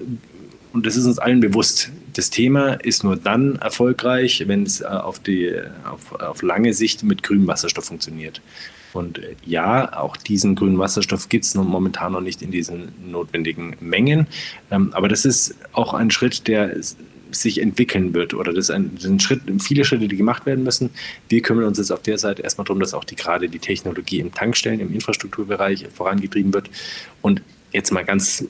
und 0.73 0.87
das 0.87 0.97
ist 0.97 1.07
uns 1.07 1.19
allen 1.19 1.41
bewusst, 1.41 1.91
das 2.19 2.31
Thema 2.31 2.73
ist 2.73 3.05
nur 3.05 3.15
dann 3.15 3.57
erfolgreich, 3.57 4.43
wenn 4.49 4.65
es 4.65 4.81
äh, 4.81 4.87
auf, 4.87 5.21
die, 5.21 5.55
auf, 5.85 6.13
auf 6.21 6.43
lange 6.43 6.75
Sicht 6.75 7.05
mit 7.05 7.23
grünem 7.23 7.47
Wasserstoff 7.47 7.85
funktioniert. 7.85 8.43
Und 8.93 9.19
äh, 9.19 9.37
ja, 9.47 9.97
auch 9.97 10.17
diesen 10.17 10.57
grünen 10.57 10.81
Wasserstoff 10.81 11.29
gibt 11.29 11.45
es 11.45 11.55
momentan 11.55 12.11
noch 12.13 12.21
nicht 12.21 12.43
in 12.43 12.51
diesen 12.51 12.89
notwendigen 13.09 13.77
Mengen. 13.79 14.27
Ähm, 14.73 14.91
aber 14.95 15.07
das 15.07 15.25
ist 15.25 15.55
auch 15.73 15.95
ein 15.95 16.11
Schritt, 16.11 16.49
der 16.49 16.75
sich 17.31 17.61
entwickeln 17.61 18.15
wird 18.15 18.35
oder 18.35 18.53
das 18.53 18.67
sind 18.67 19.23
Schritt, 19.23 19.43
viele 19.61 19.85
Schritte, 19.85 20.09
die 20.09 20.17
gemacht 20.17 20.45
werden 20.45 20.65
müssen. 20.65 20.91
Wir 21.29 21.41
kümmern 21.41 21.67
uns 21.67 21.79
jetzt 21.79 21.93
auf 21.93 22.03
der 22.03 22.19
Seite 22.19 22.43
erstmal 22.43 22.65
darum, 22.65 22.81
dass 22.81 22.95
auch 22.95 23.05
die, 23.05 23.15
gerade 23.15 23.49
die 23.49 23.61
Technologie 23.61 24.19
im 24.19 24.35
Tankstellen, 24.35 24.81
im 24.81 24.93
Infrastrukturbereich 24.93 25.87
vorangetrieben 25.95 26.53
wird. 26.53 26.69
Und 27.23 27.43
jetzt 27.73 27.93
mal 27.93 28.05
ganz 28.05 28.45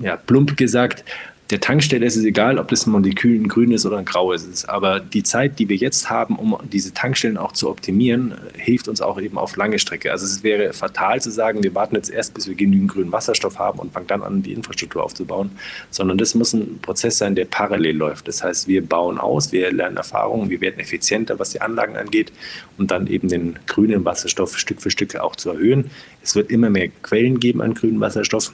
ja, 0.00 0.16
plump 0.16 0.56
gesagt, 0.56 1.04
der 1.50 1.60
Tankstelle 1.60 2.06
ist 2.06 2.16
es 2.16 2.24
egal, 2.24 2.58
ob 2.58 2.68
das 2.68 2.86
Molekül 2.86 3.34
ein 3.34 3.48
grün 3.48 3.72
ist 3.72 3.84
oder 3.84 3.98
ein 3.98 4.04
graues 4.04 4.44
ist. 4.44 4.68
Aber 4.68 5.00
die 5.00 5.24
Zeit, 5.24 5.58
die 5.58 5.68
wir 5.68 5.76
jetzt 5.76 6.08
haben, 6.08 6.36
um 6.36 6.56
diese 6.72 6.94
Tankstellen 6.94 7.36
auch 7.36 7.52
zu 7.52 7.68
optimieren, 7.68 8.34
hilft 8.56 8.86
uns 8.86 9.00
auch 9.00 9.20
eben 9.20 9.36
auf 9.36 9.56
lange 9.56 9.80
Strecke. 9.80 10.12
Also 10.12 10.26
es 10.26 10.44
wäre 10.44 10.72
fatal 10.72 11.20
zu 11.20 11.30
sagen, 11.30 11.64
wir 11.64 11.74
warten 11.74 11.96
jetzt 11.96 12.10
erst, 12.10 12.34
bis 12.34 12.46
wir 12.46 12.54
genügend 12.54 12.92
grünen 12.92 13.10
Wasserstoff 13.10 13.58
haben 13.58 13.80
und 13.80 13.92
fangen 13.92 14.06
dann 14.06 14.22
an, 14.22 14.42
die 14.42 14.52
Infrastruktur 14.52 15.02
aufzubauen, 15.02 15.50
sondern 15.90 16.18
das 16.18 16.36
muss 16.36 16.52
ein 16.52 16.78
Prozess 16.80 17.18
sein, 17.18 17.34
der 17.34 17.46
parallel 17.46 17.96
läuft. 17.96 18.28
Das 18.28 18.44
heißt, 18.44 18.68
wir 18.68 18.86
bauen 18.86 19.18
aus, 19.18 19.50
wir 19.50 19.72
lernen 19.72 19.96
Erfahrungen, 19.96 20.50
wir 20.50 20.60
werden 20.60 20.78
effizienter, 20.78 21.40
was 21.40 21.50
die 21.50 21.60
Anlagen 21.60 21.96
angeht 21.96 22.32
und 22.78 22.92
dann 22.92 23.08
eben 23.08 23.28
den 23.28 23.58
grünen 23.66 24.04
Wasserstoff 24.04 24.56
Stück 24.56 24.80
für 24.80 24.90
Stück 24.90 25.16
auch 25.16 25.34
zu 25.34 25.50
erhöhen. 25.50 25.90
Es 26.22 26.36
wird 26.36 26.50
immer 26.50 26.70
mehr 26.70 26.88
Quellen 27.02 27.40
geben 27.40 27.60
an 27.60 27.74
grünen 27.74 27.98
Wasserstoff. 27.98 28.52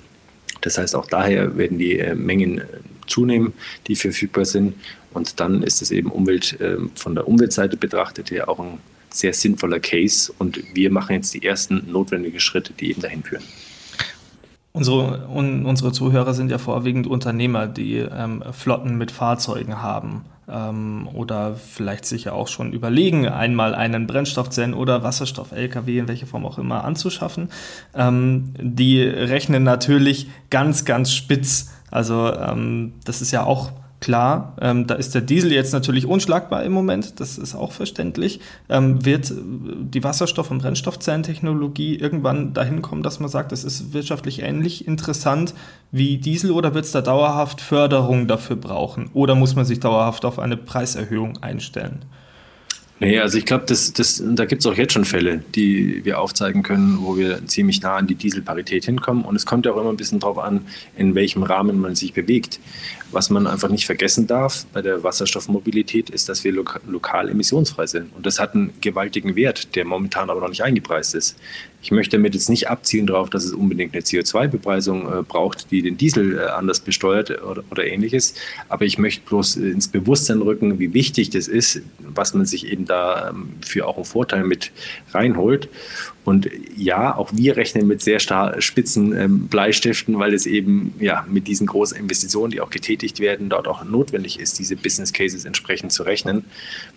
Das 0.61 0.79
heißt, 0.79 0.97
auch 0.97 1.07
daher 1.07 1.57
werden 1.57 1.79
die 1.79 1.99
äh, 1.99 2.15
Mengen 2.15 2.59
äh, 2.59 2.65
zunehmen, 3.07 3.53
die 3.87 3.97
verfügbar 3.97 4.45
sind. 4.45 4.75
Und 5.13 5.41
dann 5.41 5.63
ist 5.63 5.83
es 5.83 5.91
eben 5.91 6.11
Umwelt, 6.11 6.59
ähm, 6.61 6.91
von 6.95 7.15
der 7.15 7.29
Umweltseite 7.29 7.77
betrachtet 7.77 8.31
ja 8.31 8.49
auch 8.49 8.59
ein 8.59 8.79
sehr 9.11 9.33
sinnvoller 9.33 9.81
Case. 9.81 10.33
Und 10.39 10.61
wir 10.75 10.91
machen 10.91 11.15
jetzt 11.15 11.35
die 11.35 11.45
ersten 11.45 11.91
notwendigen 11.91 12.41
Schritte, 12.41 12.73
die 12.73 12.91
eben 12.91 13.01
dahin 13.01 13.23
führen. 13.23 13.45
Unsere, 14.73 15.29
un, 15.29 15.65
unsere 15.65 15.93
Zuhörer 15.93 16.35
sind 16.35 16.51
ja 16.51 16.59
vorwiegend 16.59 17.07
Unternehmer, 17.07 17.67
die 17.67 17.97
ähm, 17.97 18.45
Flotten 18.53 18.99
mit 18.99 19.11
Fahrzeugen 19.11 19.81
haben 19.81 20.27
ähm, 20.49 21.09
oder 21.13 21.55
vielleicht 21.55 22.05
sich 22.05 22.25
ja 22.25 22.33
auch 22.33 22.49
schon 22.49 22.73
überlegen, 22.73 23.29
einmal 23.29 23.75
einen 23.75 24.07
Brennstoffzellen- 24.07 24.75
oder 24.75 25.03
Wasserstoff-LKW 25.03 25.99
in 25.99 26.09
welcher 26.09 26.27
Form 26.27 26.47
auch 26.47 26.59
immer 26.59 26.85
anzuschaffen. 26.85 27.49
Ähm, 27.95 28.55
die 28.59 29.03
rechnen 29.03 29.63
natürlich 29.63 30.29
ganz, 30.51 30.85
ganz 30.85 31.13
spitz. 31.13 31.73
Also 31.91 32.33
ähm, 32.33 32.95
das 33.05 33.23
ist 33.23 33.31
ja 33.31 33.45
auch 33.45 33.73
Klar, 34.07 34.55
ähm, 34.61 34.87
da 34.87 34.95
ist 34.95 35.17
der 35.17 35.21
Diesel 35.21 35.51
jetzt 35.51 35.73
natürlich 35.73 36.07
unschlagbar 36.07 36.63
im 36.63 36.71
Moment, 36.71 37.19
das 37.19 37.39
ist 37.39 37.57
auch 37.57 37.73
verständlich. 37.73 38.39
Ähm, 38.69 39.05
wird 39.05 39.33
die 39.35 40.05
Wasserstoff- 40.05 40.53
und 40.53 40.59
Brennstoffzellentechnologie 40.59 41.97
irgendwann 41.97 42.55
dahin 42.55 42.83
kommen, 42.83 43.03
dass 43.03 43.19
man 43.19 43.29
sagt, 43.29 43.51
es 43.51 43.65
ist 43.65 43.95
wirtschaftlich 43.95 44.43
ähnlich 44.43 44.87
interessant 44.87 45.55
wie 45.91 46.19
Diesel 46.19 46.53
oder 46.53 46.73
wird 46.73 46.85
es 46.85 46.93
da 46.93 47.03
dauerhaft 47.03 47.61
Förderung 47.61 48.29
dafür 48.29 48.55
brauchen? 48.55 49.11
Oder 49.13 49.35
muss 49.35 49.57
man 49.57 49.65
sich 49.65 49.81
dauerhaft 49.81 50.25
auf 50.25 50.39
eine 50.39 50.57
Preiserhöhung 50.57 51.39
einstellen? 51.43 52.05
Nee, 52.99 53.19
also 53.19 53.37
ich 53.37 53.45
glaube, 53.45 53.67
das, 53.67 53.93
das, 53.93 54.23
da 54.25 54.47
gibt 54.47 54.61
es 54.61 54.67
auch 54.67 54.75
jetzt 54.75 54.95
schon 54.95 55.05
Fälle, 55.05 55.45
die 55.55 56.03
wir 56.07 56.19
aufzeigen 56.19 56.63
können, 56.63 56.99
wo 57.03 57.19
wir 57.19 57.47
ziemlich 57.47 57.83
nah 57.83 57.97
an 57.97 58.07
die 58.07 58.15
Dieselparität 58.15 58.87
hinkommen. 58.87 59.23
Und 59.25 59.37
es 59.37 59.45
kommt 59.45 59.67
ja 59.67 59.73
auch 59.73 59.77
immer 59.77 59.91
ein 59.91 59.99
bisschen 59.99 60.19
darauf 60.19 60.39
an, 60.39 60.67
in 60.97 61.15
welchem 61.15 61.43
Rahmen 61.43 61.79
man 61.79 61.95
sich 61.95 62.15
bewegt. 62.15 62.59
Was 63.13 63.29
man 63.29 63.47
einfach 63.47 63.69
nicht 63.69 63.85
vergessen 63.85 64.27
darf 64.27 64.65
bei 64.73 64.81
der 64.81 65.03
Wasserstoffmobilität 65.03 66.09
ist, 66.09 66.31
dass 66.31 66.43
wir 66.43 66.53
lo 66.53 66.65
lokal 66.87 67.29
emissionsfrei 67.29 67.87
sind. 67.87 68.17
Und 68.17 68.25
das 68.25 68.41
hat 68.41 68.55
einen 68.55 68.73
gewaltigen 68.81 69.37
Wert, 69.37 69.77
der 69.77 69.85
momentan 69.85 70.31
aber 70.31 70.41
noch 70.41 70.49
nicht 70.49 70.65
eingepreist 70.65 71.15
ist. 71.15 71.37
Ich 71.87 71.93
möchte 71.93 72.17
damit 72.17 72.35
jetzt 72.35 72.49
nicht 72.49 72.69
abzielen 72.69 73.07
darauf, 73.07 73.31
dass 73.31 73.45
es 73.45 73.53
unbedingt 73.53 73.95
eine 73.95 74.03
CO2-Bepreisung 74.03 75.07
äh, 75.07 75.23
braucht, 75.23 75.71
die 75.71 75.83
den 75.83 75.97
Diesel 75.97 76.37
äh, 76.37 76.47
anders 76.47 76.81
besteuert 76.81 77.31
oder, 77.45 77.63
oder, 77.71 77.87
ähnliches. 77.87 78.35
Aber 78.69 78.85
ich 78.85 78.99
möchte 78.99 79.25
bloß 79.25 79.55
ins 79.55 79.87
Bewusstsein 79.87 80.43
rücken, 80.43 80.81
wie 80.81 80.93
wichtig 80.95 81.31
das 81.31 81.47
ist, 81.47 81.83
was 82.01 82.35
man 82.35 82.45
sich 82.45 82.67
eben 82.67 82.87
da 82.87 83.29
ähm, 83.29 83.51
für 83.65 83.87
auch 83.87 83.95
einen 83.95 84.05
Vorteil 84.05 84.43
mit 84.43 84.73
reinholt. 85.13 85.69
Und 86.27 86.51
ja, 86.77 87.17
auch 87.17 87.31
wir 87.33 87.57
rechnen 87.57 87.87
mit 87.87 88.03
sehr 88.03 88.19
spitzen 88.19 89.17
ähm, 89.17 89.47
Bleistiften, 89.47 90.19
weil 90.19 90.35
es 90.35 90.45
eben 90.45 90.93
ja 90.99 91.25
mit 91.29 91.47
diesen 91.47 91.69
großen 91.69 91.97
Investitionen, 91.97 92.51
die 92.51 92.61
auch 92.61 92.71
getätigt 92.71 93.21
werden, 93.21 93.49
dort 93.49 93.69
auch 93.69 93.85
notwendig 93.85 94.41
ist, 94.41 94.59
diese 94.59 94.75
Business 94.75 95.13
Cases 95.13 95.45
entsprechend 95.45 95.93
zu 95.93 96.03
rechnen. 96.03 96.45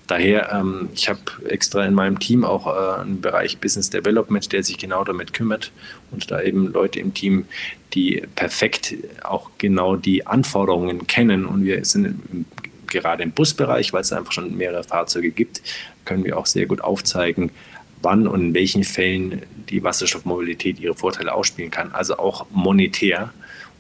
Daher, 0.08 0.52
ähm, 0.52 0.90
ich 0.96 1.10
habe 1.10 1.20
extra 1.48 1.86
in 1.86 1.94
meinem 1.94 2.18
Team 2.18 2.44
auch 2.44 2.66
äh, 2.66 3.02
einen 3.02 3.22
Bereich 3.22 3.60
Business 3.60 3.92
Development, 3.92 4.52
der 4.52 4.64
sich 4.64 4.80
genau 4.80 5.04
damit 5.04 5.32
kümmert 5.32 5.72
und 6.10 6.32
da 6.32 6.42
eben 6.42 6.74
Leute 6.74 7.00
im 7.00 7.14
Team, 7.14 7.46
die 7.94 8.24
perfekt 8.36 8.96
auch 9.24 9.52
genau 9.60 9.96
die 9.96 10.26
Anforderungen 10.26 11.06
kennen. 11.06 11.46
Und 11.46 11.66
wir 11.66 11.86
sind 11.86 12.06
im, 12.06 12.46
gerade 12.88 13.22
im 13.22 13.32
Busbereich, 13.32 13.94
weil 13.94 14.02
es 14.02 14.12
einfach 14.12 14.32
schon 14.32 14.58
mehrere 14.58 14.84
Fahrzeuge 14.84 15.30
gibt, 15.30 15.62
können 16.06 16.24
wir 16.24 16.36
auch 16.36 16.48
sehr 16.48 16.66
gut 16.66 16.82
aufzeigen, 16.82 17.52
wann 18.02 18.28
und 18.28 18.42
in 18.42 18.54
welchen 18.54 18.84
Fällen 18.84 19.42
die 19.70 19.84
Wasserstoffmobilität 19.84 20.80
ihre 20.80 20.96
Vorteile 20.96 21.34
ausspielen 21.34 21.72
kann, 21.72 21.92
also 21.92 22.18
auch 22.18 22.48
monetär. 22.52 23.34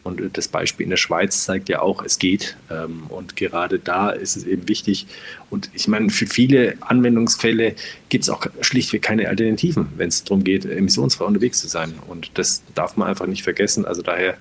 Und 0.03 0.21
das 0.38 0.47
Beispiel 0.47 0.86
in 0.86 0.89
der 0.91 0.97
Schweiz 0.97 1.43
zeigt 1.43 1.67
ja 1.67 1.82
auch, 1.82 2.01
es 2.03 2.19
geht. 2.19 2.55
Ähm, 2.71 3.03
und 3.10 3.36
gerade 3.36 3.79
da 3.79 4.10
ist 4.10 4.38
es 4.38 4.45
eben 4.45 4.67
wichtig. 4.67 5.08
Und 5.49 5.69
ich 5.73 5.88
meine, 5.88 6.10
für 6.10 6.25
viele 6.25 6.75
Anwendungsfälle 6.79 7.75
gibt 8.08 8.23
es 8.23 8.29
auch 8.29 8.45
schlichtweg 8.62 9.01
keine 9.01 9.27
Alternativen, 9.27 9.89
wenn 9.97 10.08
es 10.08 10.23
darum 10.23 10.43
geht, 10.43 10.65
emissionsfrei 10.65 11.25
unterwegs 11.25 11.60
zu 11.60 11.67
sein. 11.67 11.95
Und 12.08 12.32
das 12.36 12.63
darf 12.75 12.95
man 12.95 13.10
einfach 13.10 13.27
nicht 13.27 13.43
vergessen. 13.43 13.86
Also 13.86 14.01
daher 14.01 14.38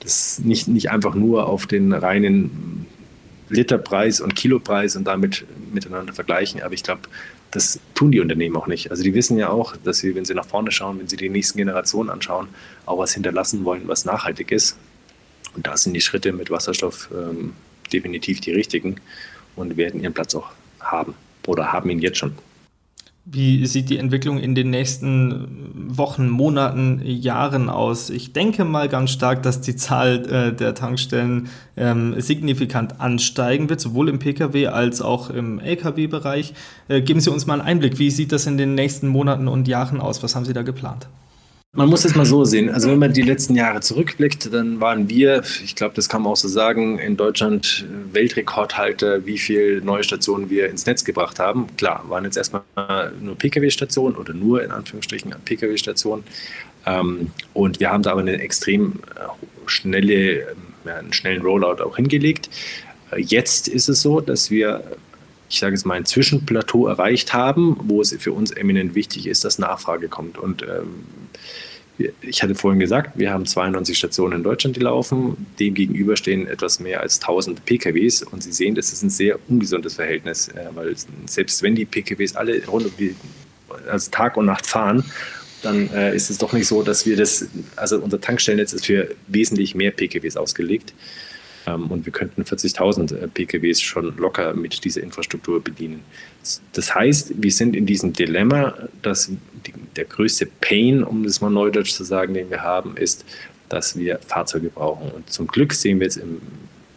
das 0.00 0.40
nicht, 0.40 0.68
nicht 0.68 0.90
einfach 0.90 1.14
nur 1.14 1.46
auf 1.46 1.66
den 1.66 1.92
reinen 1.92 2.86
Literpreis 3.48 4.20
und 4.20 4.34
Kilopreis 4.34 4.96
und 4.96 5.04
damit 5.04 5.46
miteinander 5.72 6.12
vergleichen. 6.12 6.62
Aber 6.62 6.74
ich 6.74 6.82
glaube, 6.82 7.02
das 7.50 7.80
tun 7.94 8.12
die 8.12 8.20
Unternehmen 8.20 8.56
auch 8.56 8.66
nicht. 8.66 8.90
Also 8.90 9.02
die 9.02 9.14
wissen 9.14 9.38
ja 9.38 9.50
auch, 9.50 9.76
dass 9.76 9.98
sie, 9.98 10.14
wenn 10.14 10.24
sie 10.24 10.34
nach 10.34 10.46
vorne 10.46 10.70
schauen, 10.72 10.98
wenn 10.98 11.08
sie 11.08 11.16
die 11.16 11.28
nächsten 11.28 11.58
Generationen 11.58 12.10
anschauen, 12.10 12.48
auch 12.84 12.98
was 12.98 13.14
hinterlassen 13.14 13.64
wollen, 13.64 13.86
was 13.86 14.04
nachhaltig 14.04 14.50
ist. 14.52 14.76
Und 15.54 15.66
da 15.66 15.76
sind 15.76 15.94
die 15.94 16.00
Schritte 16.00 16.32
mit 16.32 16.50
Wasserstoff 16.50 17.08
ähm, 17.12 17.54
definitiv 17.92 18.40
die 18.40 18.52
richtigen 18.52 18.96
und 19.54 19.76
werden 19.76 20.00
ihren 20.00 20.12
Platz 20.12 20.34
auch 20.34 20.50
haben 20.80 21.14
oder 21.46 21.72
haben 21.72 21.88
ihn 21.90 22.00
jetzt 22.00 22.18
schon. 22.18 22.34
Wie 23.28 23.66
sieht 23.66 23.90
die 23.90 23.98
Entwicklung 23.98 24.38
in 24.38 24.54
den 24.54 24.70
nächsten 24.70 25.72
Wochen, 25.88 26.28
Monaten, 26.28 27.02
Jahren 27.04 27.68
aus? 27.68 28.08
Ich 28.08 28.32
denke 28.32 28.64
mal 28.64 28.88
ganz 28.88 29.10
stark, 29.10 29.42
dass 29.42 29.60
die 29.60 29.74
Zahl 29.74 30.24
äh, 30.30 30.52
der 30.54 30.76
Tankstellen 30.76 31.48
ähm, 31.76 32.20
signifikant 32.20 33.00
ansteigen 33.00 33.68
wird, 33.68 33.80
sowohl 33.80 34.10
im 34.10 34.20
Pkw 34.20 34.68
als 34.68 35.02
auch 35.02 35.28
im 35.28 35.58
Lkw-Bereich. 35.58 36.54
Äh, 36.86 37.00
geben 37.00 37.18
Sie 37.18 37.32
uns 37.32 37.46
mal 37.46 37.54
einen 37.54 37.68
Einblick. 37.68 37.98
Wie 37.98 38.12
sieht 38.12 38.30
das 38.30 38.46
in 38.46 38.58
den 38.58 38.76
nächsten 38.76 39.08
Monaten 39.08 39.48
und 39.48 39.66
Jahren 39.66 40.00
aus? 40.00 40.22
Was 40.22 40.36
haben 40.36 40.44
Sie 40.44 40.52
da 40.52 40.62
geplant? 40.62 41.08
Man 41.76 41.90
muss 41.90 42.06
es 42.06 42.14
mal 42.14 42.24
so 42.24 42.44
sehen. 42.46 42.70
Also 42.70 42.90
wenn 42.90 42.98
man 42.98 43.12
die 43.12 43.20
letzten 43.20 43.54
Jahre 43.54 43.80
zurückblickt, 43.80 44.52
dann 44.52 44.80
waren 44.80 45.10
wir, 45.10 45.42
ich 45.62 45.74
glaube, 45.74 45.94
das 45.94 46.08
kann 46.08 46.22
man 46.22 46.32
auch 46.32 46.36
so 46.36 46.48
sagen, 46.48 46.98
in 46.98 47.18
Deutschland 47.18 47.84
Weltrekordhalter, 48.12 49.26
wie 49.26 49.36
viele 49.36 49.82
neue 49.82 50.02
Stationen 50.02 50.48
wir 50.48 50.70
ins 50.70 50.86
Netz 50.86 51.04
gebracht 51.04 51.38
haben. 51.38 51.66
Klar, 51.76 52.02
waren 52.08 52.24
jetzt 52.24 52.38
erstmal 52.38 52.62
nur 53.20 53.36
Pkw-Stationen 53.36 54.16
oder 54.16 54.32
nur 54.32 54.64
in 54.64 54.70
Anführungsstrichen 54.70 55.34
Pkw-Stationen. 55.44 56.24
Ähm, 56.86 57.30
und 57.52 57.78
wir 57.78 57.90
haben 57.90 58.02
da 58.02 58.12
aber 58.12 58.22
eine 58.22 58.40
extrem 58.40 59.00
äh, 59.14 59.28
schnelle, 59.66 60.46
einen 60.86 61.12
schnellen 61.12 61.42
Rollout 61.42 61.82
auch 61.82 61.96
hingelegt. 61.96 62.48
Äh, 63.10 63.20
jetzt 63.20 63.68
ist 63.68 63.90
es 63.90 64.00
so, 64.00 64.22
dass 64.22 64.50
wir 64.50 64.82
ich 65.48 65.58
sage 65.58 65.74
jetzt 65.74 65.86
mal, 65.86 65.94
ein 65.94 66.06
Zwischenplateau 66.06 66.86
erreicht 66.86 67.32
haben, 67.32 67.76
wo 67.84 68.00
es 68.00 68.14
für 68.18 68.32
uns 68.32 68.50
eminent 68.50 68.94
wichtig 68.94 69.26
ist, 69.26 69.44
dass 69.44 69.58
Nachfrage 69.58 70.08
kommt. 70.08 70.38
Und 70.38 70.62
ähm, 70.62 71.04
ich 72.20 72.42
hatte 72.42 72.54
vorhin 72.54 72.78
gesagt, 72.78 73.18
wir 73.18 73.32
haben 73.32 73.46
92 73.46 73.96
Stationen 73.96 74.38
in 74.38 74.42
Deutschland, 74.42 74.76
die 74.76 74.80
laufen. 74.80 75.46
Dem 75.58 75.74
gegenüber 75.74 76.16
stehen 76.16 76.46
etwas 76.46 76.80
mehr 76.80 77.00
als 77.00 77.20
1000 77.20 77.64
PKWs. 77.64 78.22
Und 78.22 78.42
Sie 78.42 78.52
sehen, 78.52 78.74
das 78.74 78.92
ist 78.92 79.02
ein 79.02 79.10
sehr 79.10 79.38
ungesundes 79.48 79.94
Verhältnis, 79.94 80.48
äh, 80.48 80.66
weil 80.74 80.94
selbst 81.26 81.62
wenn 81.62 81.74
die 81.74 81.84
PKWs 81.84 82.36
alle 82.36 82.64
rund 82.66 82.86
um 82.86 82.92
die, 82.98 83.14
also 83.90 84.10
Tag 84.10 84.36
und 84.36 84.46
Nacht 84.46 84.66
fahren, 84.66 85.04
dann 85.62 85.90
äh, 85.94 86.14
ist 86.14 86.28
es 86.30 86.38
doch 86.38 86.52
nicht 86.52 86.66
so, 86.66 86.82
dass 86.82 87.06
wir 87.06 87.16
das, 87.16 87.46
also 87.76 87.98
unser 87.98 88.20
Tankstellennetz 88.20 88.72
ist 88.72 88.86
für 88.86 89.14
wesentlich 89.26 89.74
mehr 89.74 89.90
PKWs 89.90 90.36
ausgelegt. 90.36 90.92
Ähm, 91.66 91.90
und 91.90 92.06
wir 92.06 92.12
könnten 92.12 92.42
40.000 92.42 93.14
äh, 93.14 93.28
PKWs 93.28 93.80
schon 93.80 94.16
locker 94.16 94.54
mit 94.54 94.84
dieser 94.84 95.02
Infrastruktur 95.02 95.62
bedienen. 95.62 96.02
Das 96.72 96.94
heißt, 96.94 97.34
wir 97.36 97.50
sind 97.50 97.74
in 97.74 97.86
diesem 97.86 98.12
Dilemma, 98.12 98.74
dass 99.02 99.30
die, 99.66 99.74
der 99.96 100.04
größte 100.04 100.46
Pain, 100.60 101.02
um 101.02 101.24
das 101.24 101.40
mal 101.40 101.50
neudeutsch 101.50 101.92
zu 101.92 102.04
sagen, 102.04 102.34
den 102.34 102.50
wir 102.50 102.62
haben, 102.62 102.96
ist, 102.96 103.24
dass 103.68 103.98
wir 103.98 104.18
Fahrzeuge 104.26 104.68
brauchen. 104.68 105.10
Und 105.10 105.30
zum 105.30 105.48
Glück 105.48 105.72
sehen 105.72 105.98
wir 105.98 106.06
jetzt 106.06 106.18
im 106.18 106.40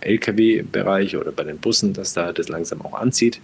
Lkw-Bereich 0.02 1.18
oder 1.18 1.32
bei 1.32 1.44
den 1.44 1.58
Bussen, 1.58 1.94
dass 1.94 2.14
da 2.14 2.32
das 2.32 2.50
langsam 2.50 2.82
auch 2.82 2.94
anzieht. 2.94 3.42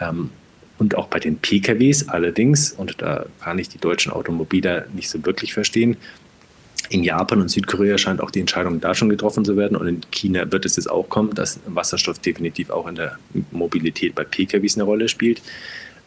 Ähm, 0.00 0.30
und 0.76 0.96
auch 0.96 1.06
bei 1.06 1.20
den 1.20 1.38
PKWs 1.38 2.08
allerdings, 2.08 2.72
und 2.72 3.00
da 3.00 3.26
kann 3.40 3.58
ich 3.58 3.68
die 3.68 3.78
deutschen 3.78 4.10
Automobiler 4.10 4.86
nicht 4.92 5.08
so 5.08 5.24
wirklich 5.24 5.54
verstehen, 5.54 5.96
in 6.90 7.02
Japan 7.02 7.40
und 7.40 7.48
Südkorea 7.48 7.98
scheint 7.98 8.20
auch 8.20 8.30
die 8.30 8.40
Entscheidung 8.40 8.80
da 8.80 8.94
schon 8.94 9.08
getroffen 9.08 9.44
zu 9.44 9.56
werden 9.56 9.76
und 9.76 9.86
in 9.86 10.00
China 10.10 10.50
wird 10.52 10.66
es 10.66 10.76
jetzt 10.76 10.90
auch 10.90 11.08
kommen, 11.08 11.34
dass 11.34 11.60
Wasserstoff 11.66 12.18
definitiv 12.18 12.70
auch 12.70 12.86
in 12.86 12.94
der 12.94 13.18
Mobilität 13.50 14.14
bei 14.14 14.24
PKWs 14.24 14.76
eine 14.76 14.84
Rolle 14.84 15.08
spielt. 15.08 15.42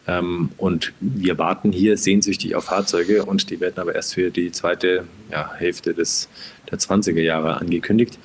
Ähm, 0.06 0.50
und 0.56 0.92
wir 1.00 1.36
warten 1.38 1.70
hier 1.70 1.96
sehnsüchtig 1.98 2.54
auf 2.54 2.64
Fahrzeuge 2.64 3.24
und 3.24 3.50
die 3.50 3.60
werden 3.60 3.78
aber 3.78 3.94
erst 3.94 4.14
für 4.14 4.30
die 4.30 4.50
zweite 4.52 5.04
ja, 5.30 5.52
Hälfte 5.54 5.94
des, 5.94 6.28
der 6.70 6.78
20er 6.78 7.20
Jahre 7.20 7.58
angekündigt. 7.58 8.18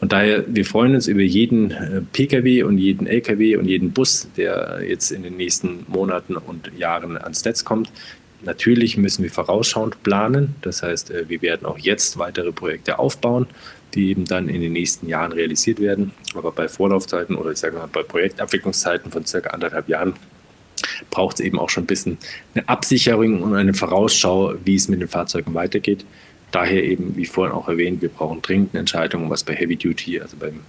Und 0.00 0.12
daher, 0.12 0.44
wir 0.46 0.64
freuen 0.64 0.94
uns 0.94 1.08
über 1.08 1.22
jeden 1.22 1.70
äh, 1.70 2.02
Pkw 2.12 2.62
und 2.64 2.78
jeden 2.78 3.06
Lkw 3.06 3.56
und 3.56 3.66
jeden 3.66 3.92
Bus, 3.92 4.28
der 4.36 4.80
jetzt 4.86 5.10
in 5.10 5.22
den 5.22 5.36
nächsten 5.36 5.84
Monaten 5.88 6.36
und 6.36 6.70
Jahren 6.76 7.16
ans 7.16 7.44
Netz 7.44 7.64
kommt. 7.64 7.90
Natürlich 8.42 8.96
müssen 8.96 9.22
wir 9.22 9.30
vorausschauend 9.30 10.02
planen. 10.02 10.54
Das 10.62 10.82
heißt, 10.82 11.10
äh, 11.10 11.28
wir 11.28 11.42
werden 11.42 11.66
auch 11.66 11.78
jetzt 11.78 12.18
weitere 12.18 12.52
Projekte 12.52 12.98
aufbauen, 12.98 13.46
die 13.94 14.10
eben 14.10 14.24
dann 14.24 14.48
in 14.48 14.60
den 14.60 14.72
nächsten 14.72 15.08
Jahren 15.08 15.32
realisiert 15.32 15.80
werden. 15.80 16.12
Aber 16.34 16.52
bei 16.52 16.68
Vorlaufzeiten 16.68 17.36
oder 17.36 17.50
ich 17.50 17.58
sage 17.58 17.76
mal 17.76 17.88
bei 17.90 18.02
Projektabwicklungszeiten 18.02 19.10
von 19.10 19.24
circa 19.24 19.50
anderthalb 19.50 19.88
Jahren 19.88 20.14
braucht 21.10 21.40
es 21.40 21.46
eben 21.46 21.58
auch 21.58 21.70
schon 21.70 21.84
ein 21.84 21.86
bisschen 21.86 22.18
eine 22.54 22.68
Absicherung 22.68 23.42
und 23.42 23.54
eine 23.54 23.74
Vorausschau, 23.74 24.54
wie 24.64 24.76
es 24.76 24.88
mit 24.88 25.00
den 25.00 25.08
Fahrzeugen 25.08 25.54
weitergeht. 25.54 26.04
Daher 26.50 26.84
eben, 26.84 27.16
wie 27.16 27.26
vorhin 27.26 27.54
auch 27.54 27.68
erwähnt, 27.68 28.02
wir 28.02 28.08
brauchen 28.08 28.42
dringend 28.42 28.70
eine 28.72 28.80
Entscheidung, 28.80 29.30
was 29.30 29.42
bei 29.42 29.54
Heavy 29.54 29.76
Duty, 29.76 30.20
also 30.20 30.36
beim 30.36 30.60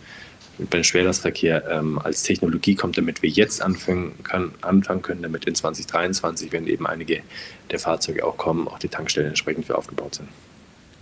beim 0.58 0.84
Schwerlastverkehr 0.84 1.70
ähm, 1.70 2.00
als 2.00 2.24
Technologie 2.24 2.76
kommt, 2.76 2.98
damit 2.98 3.22
wir 3.22 3.30
jetzt 3.30 3.62
anfangen, 3.62 4.12
kann, 4.24 4.52
anfangen 4.62 5.02
können, 5.02 5.22
damit 5.22 5.46
in 5.46 5.56
2023, 5.56 6.52
wenn 6.52 6.67
eben 6.67 6.88
einige 6.88 7.22
der 7.70 7.80
Fahrzeuge 7.80 8.26
auch 8.26 8.38
kommen, 8.38 8.67
auch 8.67 8.80
die 8.80 8.89
Tankstellen 8.89 9.30
entsprechend 9.30 9.65
für 9.65 9.78
aufgebaut 9.78 10.15
sind. 10.15 10.30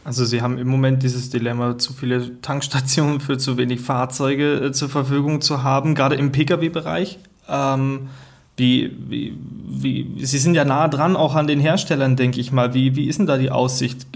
Also 0.04 0.24
Sie 0.24 0.42
haben 0.42 0.60
im 0.60 0.68
Moment 0.68 1.02
dieses 1.02 1.30
Dilemma, 1.30 1.80
zu 1.80 1.94
viele 1.94 2.40
Tankstationen 2.42 3.20
für 3.20 3.38
zu 3.38 3.58
wenig 3.58 3.82
Fahrzeuge 3.82 4.66
äh, 4.66 4.72
zur 4.72 4.90
Verfügung 4.90 5.42
zu 5.42 5.64
haben, 5.64 5.96
gerade 5.96 6.16
im 6.16 6.32
Pkw-Bereich. 6.32 7.18
Ähm, 7.50 8.10
wie, 8.58 8.96
wie, 9.10 9.38
wie, 9.68 10.26
Sie 10.26 10.38
sind 10.38 10.56
ja 10.56 10.64
nah 10.64 10.88
dran 10.88 11.18
auch 11.18 11.36
an 11.36 11.48
den 11.48 11.60
Herstellern, 11.60 12.16
denke 12.16 12.40
ich 12.40 12.52
mal. 12.52 12.74
Wie, 12.74 12.96
wie 12.96 13.06
ist 13.06 13.20
denn 13.20 13.26
da 13.26 13.38
die 13.38 13.52
Aussicht? 13.52 14.08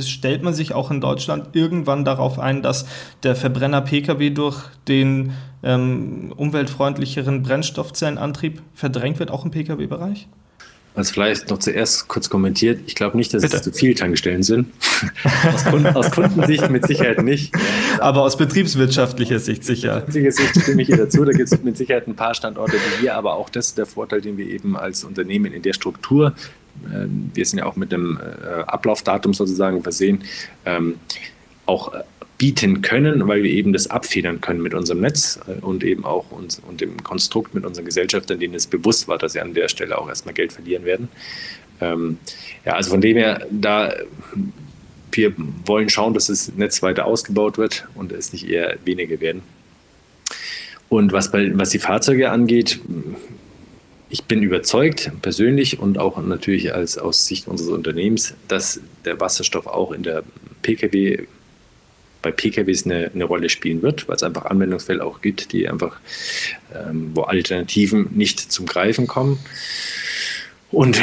Stellt 0.00 0.42
man 0.42 0.54
sich 0.54 0.74
auch 0.74 0.90
in 0.90 1.00
Deutschland 1.00 1.56
irgendwann 1.56 2.04
darauf 2.04 2.38
ein, 2.38 2.62
dass 2.62 2.86
der 3.24 3.34
Verbrenner 3.34 3.80
Pkw 3.80 4.30
durch 4.30 4.62
den 4.86 5.32
ähm, 5.64 6.32
umweltfreundlicheren 6.36 7.42
Brennstoffzellenantrieb 7.42 8.62
verdrängt 8.74 9.18
wird, 9.18 9.30
auch 9.32 9.44
im 9.44 9.50
Pkw-Bereich? 9.50 10.28
Also 10.94 11.12
vielleicht 11.12 11.50
noch 11.50 11.58
zuerst 11.58 12.08
kurz 12.08 12.28
kommentiert. 12.28 12.80
Ich 12.86 12.94
glaube 12.94 13.16
nicht, 13.16 13.32
dass 13.32 13.42
Bitte. 13.42 13.56
es 13.56 13.62
zu 13.62 13.72
viele 13.72 13.94
Tankstellen 13.94 14.42
sind. 14.42 14.68
aus, 15.52 15.64
Kunden, 15.64 15.86
aus, 15.86 16.10
Kundensicht 16.10 16.68
mit 16.68 16.86
Sicherheit 16.86 17.22
nicht. 17.22 17.54
Aber 18.00 18.22
aus 18.22 18.36
betriebswirtschaftlicher 18.36 19.38
Sicht 19.38 19.64
sicher. 19.64 19.98
Aus 19.98 20.06
betriebswirtschaftlicher 20.06 20.52
Sicht 20.52 20.62
stimme 20.62 20.82
ich 20.82 20.88
hier 20.88 20.96
dazu. 20.96 21.24
Da 21.24 21.32
gibt 21.32 21.50
es 21.52 21.62
mit 21.62 21.76
Sicherheit 21.76 22.08
ein 22.08 22.16
paar 22.16 22.34
Standorte 22.34 22.74
wie 22.74 23.02
hier, 23.02 23.14
aber 23.14 23.34
auch 23.34 23.48
das 23.50 23.68
ist 23.68 23.78
der 23.78 23.86
Vorteil, 23.86 24.20
den 24.20 24.36
wir 24.36 24.46
eben 24.46 24.76
als 24.76 25.04
Unternehmen 25.04 25.52
in 25.52 25.62
der 25.62 25.72
Struktur 25.72 26.34
ähm, 26.92 27.30
wir 27.34 27.44
sind 27.44 27.58
ja 27.58 27.66
auch 27.66 27.76
mit 27.76 27.92
dem 27.92 28.18
äh, 28.18 28.62
Ablaufdatum 28.62 29.34
sozusagen 29.34 29.82
versehen, 29.82 30.24
ähm, 30.64 30.98
auch 31.66 31.92
bieten 32.40 32.80
können, 32.80 33.28
weil 33.28 33.42
wir 33.42 33.50
eben 33.50 33.74
das 33.74 33.88
abfedern 33.88 34.40
können 34.40 34.62
mit 34.62 34.72
unserem 34.72 35.02
Netz 35.02 35.38
äh, 35.46 35.60
und 35.60 35.84
eben 35.84 36.06
auch 36.06 36.30
uns 36.30 36.58
und 36.66 36.80
dem 36.80 37.04
Konstrukt 37.04 37.54
mit 37.54 37.66
unseren 37.66 37.84
Gesellschaftern, 37.84 38.40
denen 38.40 38.54
es 38.54 38.66
bewusst 38.66 39.08
war, 39.08 39.18
dass 39.18 39.34
sie 39.34 39.40
an 39.40 39.52
der 39.52 39.68
Stelle 39.68 39.98
auch 39.98 40.08
erstmal 40.08 40.32
Geld 40.32 40.50
verlieren 40.54 40.86
werden. 40.86 41.08
Ähm, 41.82 42.16
ja, 42.64 42.72
also 42.72 42.92
von 42.92 43.02
dem 43.02 43.18
her, 43.18 43.46
da 43.50 43.92
wir 45.12 45.34
wollen 45.66 45.90
schauen, 45.90 46.14
dass 46.14 46.28
das 46.28 46.50
Netz 46.56 46.82
weiter 46.82 47.04
ausgebaut 47.04 47.58
wird 47.58 47.86
und 47.94 48.10
es 48.10 48.32
nicht 48.32 48.48
eher 48.48 48.78
weniger 48.86 49.20
werden. 49.20 49.42
Und 50.88 51.12
was, 51.12 51.30
bei, 51.30 51.50
was 51.58 51.68
die 51.68 51.78
Fahrzeuge 51.78 52.30
angeht, 52.30 52.80
ich 54.08 54.24
bin 54.24 54.42
überzeugt, 54.42 55.12
persönlich 55.20 55.78
und 55.78 55.98
auch 55.98 56.16
natürlich 56.22 56.72
als 56.72 56.96
aus 56.96 57.26
Sicht 57.26 57.48
unseres 57.48 57.70
Unternehmens, 57.70 58.34
dass 58.48 58.80
der 59.04 59.20
Wasserstoff 59.20 59.66
auch 59.66 59.92
in 59.92 60.04
der 60.04 60.22
Pkw 60.62 61.26
bei 62.22 62.30
PKWs 62.30 62.84
eine, 62.84 63.10
eine 63.14 63.24
Rolle 63.24 63.48
spielen 63.48 63.82
wird, 63.82 64.08
weil 64.08 64.16
es 64.16 64.22
einfach 64.22 64.46
Anwendungsfälle 64.46 65.04
auch 65.04 65.20
gibt, 65.20 65.52
die 65.52 65.68
einfach, 65.68 65.98
ähm, 66.74 67.12
wo 67.14 67.22
Alternativen 67.22 68.08
nicht 68.12 68.52
zum 68.52 68.66
Greifen 68.66 69.06
kommen. 69.06 69.38
Und 70.70 70.98
äh, 70.98 71.02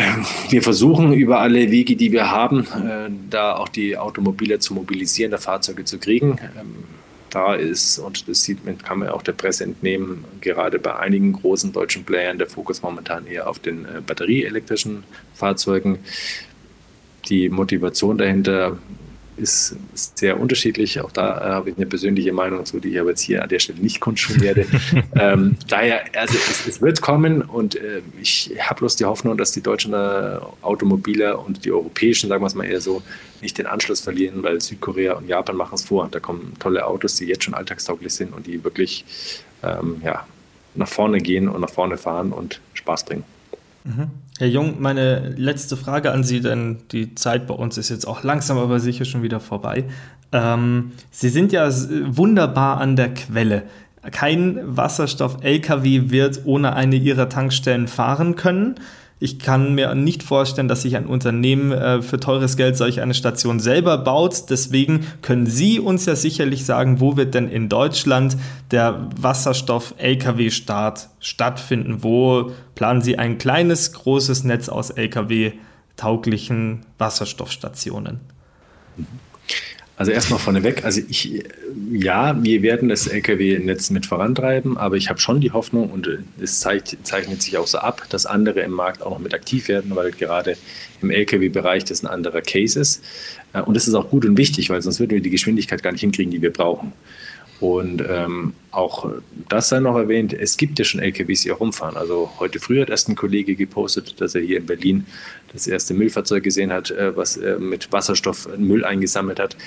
wir 0.49 0.61
versuchen 0.61 1.11
über 1.13 1.39
alle 1.39 1.71
Wege, 1.71 1.95
die 1.95 2.11
wir 2.11 2.31
haben, 2.31 2.61
äh, 2.61 3.09
da 3.29 3.55
auch 3.55 3.67
die 3.67 3.97
Automobile 3.97 4.59
zu 4.59 4.73
mobilisieren, 4.73 5.31
da 5.31 5.37
Fahrzeuge 5.37 5.83
zu 5.83 5.97
kriegen. 5.97 6.39
Ähm, 6.57 6.85
da 7.29 7.55
ist, 7.55 7.99
und 7.99 8.29
das 8.29 8.43
sieht 8.43 8.65
man, 8.65 8.77
kann 8.77 8.99
man 8.99 9.09
auch 9.09 9.21
der 9.21 9.33
Presse 9.33 9.65
entnehmen, 9.65 10.23
gerade 10.39 10.79
bei 10.79 10.95
einigen 10.95 11.33
großen 11.33 11.73
deutschen 11.73 12.05
Playern 12.05 12.37
der 12.37 12.47
Fokus 12.47 12.81
momentan 12.81 13.27
eher 13.27 13.49
auf 13.49 13.59
den 13.59 13.83
äh, 13.83 14.01
batterieelektrischen 14.05 15.03
Fahrzeugen. 15.33 15.99
Die 17.27 17.49
Motivation 17.49 18.17
dahinter 18.17 18.77
ist 19.37 19.75
sehr 20.15 20.39
unterschiedlich. 20.39 20.99
Auch 21.01 21.11
da 21.11 21.37
äh, 21.37 21.49
habe 21.51 21.69
ich 21.69 21.77
eine 21.77 21.85
persönliche 21.85 22.33
Meinung 22.33 22.65
zu, 22.65 22.79
die 22.79 22.89
ich 22.89 22.99
aber 22.99 23.11
jetzt 23.11 23.21
hier 23.21 23.43
an 23.43 23.49
der 23.49 23.59
Stelle 23.59 23.79
nicht 23.79 23.99
kundtun 23.99 24.41
werde. 24.41 24.65
ähm, 25.15 25.55
daher, 25.67 26.03
also 26.15 26.35
es, 26.35 26.67
es, 26.67 26.81
wird 26.81 27.01
kommen 27.01 27.41
und 27.41 27.75
äh, 27.75 28.01
ich 28.21 28.51
habe 28.59 28.79
bloß 28.79 28.95
die 28.95 29.05
Hoffnung, 29.05 29.37
dass 29.37 29.51
die 29.51 29.61
deutschen 29.61 29.93
äh, 29.93 30.39
Automobiler 30.61 31.43
und 31.43 31.65
die 31.65 31.71
europäischen, 31.71 32.29
sagen 32.29 32.41
wir 32.41 32.47
es 32.47 32.55
mal 32.55 32.65
eher 32.65 32.81
so, 32.81 33.01
nicht 33.41 33.57
den 33.57 33.67
Anschluss 33.67 34.01
verlieren, 34.01 34.43
weil 34.43 34.59
Südkorea 34.59 35.13
und 35.13 35.27
Japan 35.27 35.55
machen 35.55 35.75
es 35.75 35.83
vor. 35.83 36.07
Da 36.09 36.19
kommen 36.19 36.53
tolle 36.59 36.85
Autos, 36.85 37.15
die 37.15 37.25
jetzt 37.25 37.43
schon 37.43 37.53
alltagstauglich 37.53 38.13
sind 38.13 38.33
und 38.33 38.47
die 38.47 38.63
wirklich 38.63 39.05
ähm, 39.63 40.01
ja, 40.03 40.25
nach 40.75 40.87
vorne 40.87 41.19
gehen 41.19 41.47
und 41.47 41.61
nach 41.61 41.69
vorne 41.69 41.97
fahren 41.97 42.31
und 42.31 42.59
Spaß 42.73 43.05
bringen. 43.05 43.23
Mhm. 43.87 44.07
Herr 44.37 44.47
Jung, 44.47 44.75
meine 44.79 45.29
letzte 45.29 45.77
Frage 45.77 46.11
an 46.11 46.23
Sie, 46.23 46.41
denn 46.41 46.77
die 46.91 47.15
Zeit 47.15 47.47
bei 47.47 47.53
uns 47.53 47.77
ist 47.77 47.89
jetzt 47.89 48.07
auch 48.07 48.23
langsam, 48.23 48.57
aber 48.57 48.79
sicher 48.79 49.05
schon 49.05 49.23
wieder 49.23 49.39
vorbei. 49.39 49.85
Ähm, 50.31 50.91
Sie 51.09 51.29
sind 51.29 51.51
ja 51.51 51.69
wunderbar 52.05 52.79
an 52.79 52.95
der 52.95 53.13
Quelle. 53.13 53.63
Kein 54.11 54.59
Wasserstoff-LKW 54.63 56.09
wird 56.11 56.41
ohne 56.45 56.73
eine 56.73 56.95
Ihrer 56.97 57.29
Tankstellen 57.29 57.87
fahren 57.87 58.35
können. 58.35 58.75
Ich 59.19 59.39
kann 59.39 59.73
mir 59.73 59.95
nicht 59.95 60.21
vorstellen, 60.21 60.67
dass 60.67 60.83
sich 60.83 60.95
ein 60.95 61.07
Unternehmen 61.07 61.71
äh, 61.71 62.03
für 62.03 62.19
teures 62.19 62.55
Geld 62.55 62.77
solch 62.77 63.01
eine 63.01 63.15
Station 63.15 63.59
selber 63.59 63.97
baut. 63.97 64.49
Deswegen 64.51 65.07
können 65.23 65.47
Sie 65.47 65.79
uns 65.79 66.05
ja 66.05 66.15
sicherlich 66.15 66.65
sagen, 66.65 66.99
wo 66.99 67.17
wird 67.17 67.33
denn 67.33 67.49
in 67.49 67.67
Deutschland 67.67 68.37
der 68.69 69.09
Wasserstoff-Lkw-Start 69.19 71.09
stattfinden? 71.19 72.03
Wo 72.03 72.51
planen 72.75 73.01
Sie 73.01 73.17
ein 73.17 73.39
kleines, 73.39 73.91
großes 73.93 74.43
Netz 74.43 74.69
aus 74.69 74.91
Lkw-tauglichen 74.91 76.85
Wasserstoffstationen? 76.99 78.19
Mhm. 78.97 79.26
Also 79.97 80.11
erstmal 80.11 80.39
vorneweg, 80.39 80.85
also 80.85 81.01
ich, 81.09 81.43
ja, 81.91 82.37
wir 82.43 82.61
werden 82.61 82.87
das 82.87 83.07
Lkw-Netz 83.07 83.89
mit 83.89 84.05
vorantreiben, 84.05 84.77
aber 84.77 84.95
ich 84.95 85.09
habe 85.09 85.19
schon 85.19 85.41
die 85.41 85.51
Hoffnung 85.51 85.89
und 85.89 86.07
es 86.39 86.59
zeichnet 86.59 87.41
sich 87.41 87.57
auch 87.57 87.65
so 87.65 87.79
ab, 87.79 88.03
dass 88.09 88.27
andere 88.27 88.59
im 88.59 88.73
Markt 88.73 89.01
auch 89.01 89.09
noch 89.09 89.19
mit 89.19 89.33
aktiv 89.33 89.69
werden, 89.69 89.95
weil 89.95 90.11
gerade 90.11 90.55
im 91.01 91.09
Lkw-Bereich 91.09 91.83
das 91.83 92.03
ein 92.03 92.07
anderer 92.07 92.41
Case 92.41 92.79
ist. 92.79 93.03
Äh, 93.53 93.61
und 93.61 93.73
das 93.73 93.87
ist 93.87 93.95
auch 93.95 94.09
gut 94.09 94.23
und 94.25 94.37
wichtig, 94.37 94.69
weil 94.69 94.83
sonst 94.83 94.99
würden 94.99 95.11
wir 95.11 95.21
die 95.21 95.31
Geschwindigkeit 95.31 95.81
gar 95.81 95.91
nicht 95.91 96.01
hinkriegen, 96.01 96.31
die 96.31 96.43
wir 96.43 96.53
brauchen. 96.53 96.93
Und 97.59 98.03
ähm, 98.07 98.53
auch 98.71 99.11
das 99.49 99.69
sei 99.69 99.79
noch 99.79 99.95
erwähnt, 99.95 100.33
es 100.33 100.57
gibt 100.57 100.77
ja 100.77 100.85
schon 100.85 100.99
LKWs, 100.99 101.41
die 101.41 101.51
auch 101.51 101.59
rumfahren. 101.59 101.97
Also 101.97 102.29
heute 102.39 102.59
früh 102.59 102.79
hat 102.79 102.89
erst 102.89 103.09
ein 103.09 103.15
Kollege 103.15 103.55
gepostet, 103.55 104.21
dass 104.21 104.35
er 104.35 104.41
hier 104.41 104.57
in 104.57 104.65
Berlin 104.67 105.07
das 105.53 105.65
erste 105.65 105.93
Müllfahrzeug 105.93 106.43
gesehen 106.43 106.71
hat, 106.71 106.91
äh, 106.91 107.15
was 107.15 107.37
äh, 107.37 107.57
mit 107.57 107.91
Wasserstoff 107.91 108.47
Müll 108.57 108.85
eingesammelt 108.85 109.39
hat. 109.39 109.57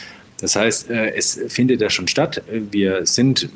Das 0.40 0.56
heißt, 0.56 0.90
äh, 0.90 1.14
es 1.14 1.40
findet 1.48 1.80
ja 1.80 1.90
schon 1.90 2.08
statt. 2.08 2.42
Wir 2.48 3.04
sind 3.06 3.50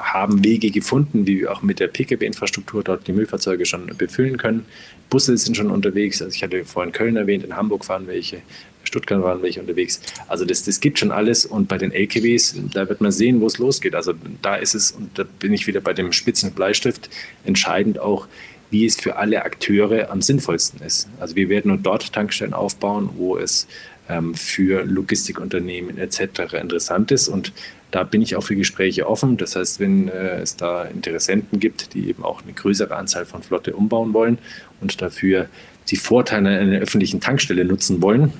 haben 0.00 0.42
Wege 0.42 0.70
gefunden, 0.70 1.26
wie 1.26 1.40
wir 1.40 1.52
auch 1.52 1.62
mit 1.62 1.78
der 1.78 1.88
Pkw-Infrastruktur 1.88 2.82
dort 2.82 3.06
die 3.06 3.12
Müllfahrzeuge 3.12 3.66
schon 3.66 3.86
befüllen 3.98 4.38
können. 4.38 4.64
Busse 5.10 5.36
sind 5.36 5.56
schon 5.56 5.70
unterwegs. 5.70 6.22
Also 6.22 6.34
ich 6.34 6.42
hatte 6.42 6.64
vorhin 6.64 6.92
Köln 6.92 7.16
erwähnt, 7.16 7.44
in 7.44 7.56
Hamburg 7.56 7.84
fahren 7.84 8.06
welche. 8.06 8.40
Stuttgart 8.84 9.22
waren 9.22 9.42
welche 9.42 9.60
unterwegs. 9.60 10.00
Also 10.28 10.44
das, 10.44 10.64
das 10.64 10.80
gibt 10.80 10.98
schon 10.98 11.10
alles 11.10 11.46
und 11.46 11.68
bei 11.68 11.78
den 11.78 11.92
LKWs, 11.92 12.56
da 12.72 12.88
wird 12.88 13.00
man 13.00 13.12
sehen, 13.12 13.40
wo 13.40 13.46
es 13.46 13.58
losgeht. 13.58 13.94
Also 13.94 14.14
da 14.42 14.56
ist 14.56 14.74
es, 14.74 14.92
und 14.92 15.18
da 15.18 15.24
bin 15.38 15.52
ich 15.52 15.66
wieder 15.66 15.80
bei 15.80 15.92
dem 15.92 16.12
spitzen 16.12 16.52
Bleistift, 16.52 17.10
entscheidend 17.44 17.98
auch, 17.98 18.26
wie 18.70 18.86
es 18.86 18.96
für 18.96 19.16
alle 19.16 19.44
Akteure 19.44 20.10
am 20.10 20.22
sinnvollsten 20.22 20.80
ist. 20.82 21.08
Also 21.18 21.36
wir 21.36 21.48
werden 21.48 21.68
nur 21.68 21.78
dort 21.78 22.12
Tankstellen 22.12 22.54
aufbauen, 22.54 23.10
wo 23.16 23.36
es 23.36 23.66
ähm, 24.08 24.34
für 24.34 24.84
Logistikunternehmen 24.84 25.98
etc. 25.98 26.54
interessant 26.60 27.10
ist 27.10 27.28
und 27.28 27.52
Da 27.90 28.04
bin 28.04 28.22
ich 28.22 28.36
auch 28.36 28.42
für 28.42 28.56
Gespräche 28.56 29.08
offen. 29.08 29.36
Das 29.36 29.56
heißt, 29.56 29.80
wenn 29.80 30.08
äh, 30.08 30.40
es 30.40 30.56
da 30.56 30.84
Interessenten 30.84 31.58
gibt, 31.58 31.94
die 31.94 32.08
eben 32.08 32.24
auch 32.24 32.42
eine 32.42 32.52
größere 32.52 32.94
Anzahl 32.94 33.24
von 33.24 33.42
Flotte 33.42 33.74
umbauen 33.74 34.12
wollen 34.12 34.38
und 34.80 35.02
dafür 35.02 35.48
die 35.88 35.96
Vorteile 35.96 36.50
einer 36.50 36.78
öffentlichen 36.78 37.20
Tankstelle 37.20 37.64
nutzen 37.64 38.00
wollen, 38.00 38.32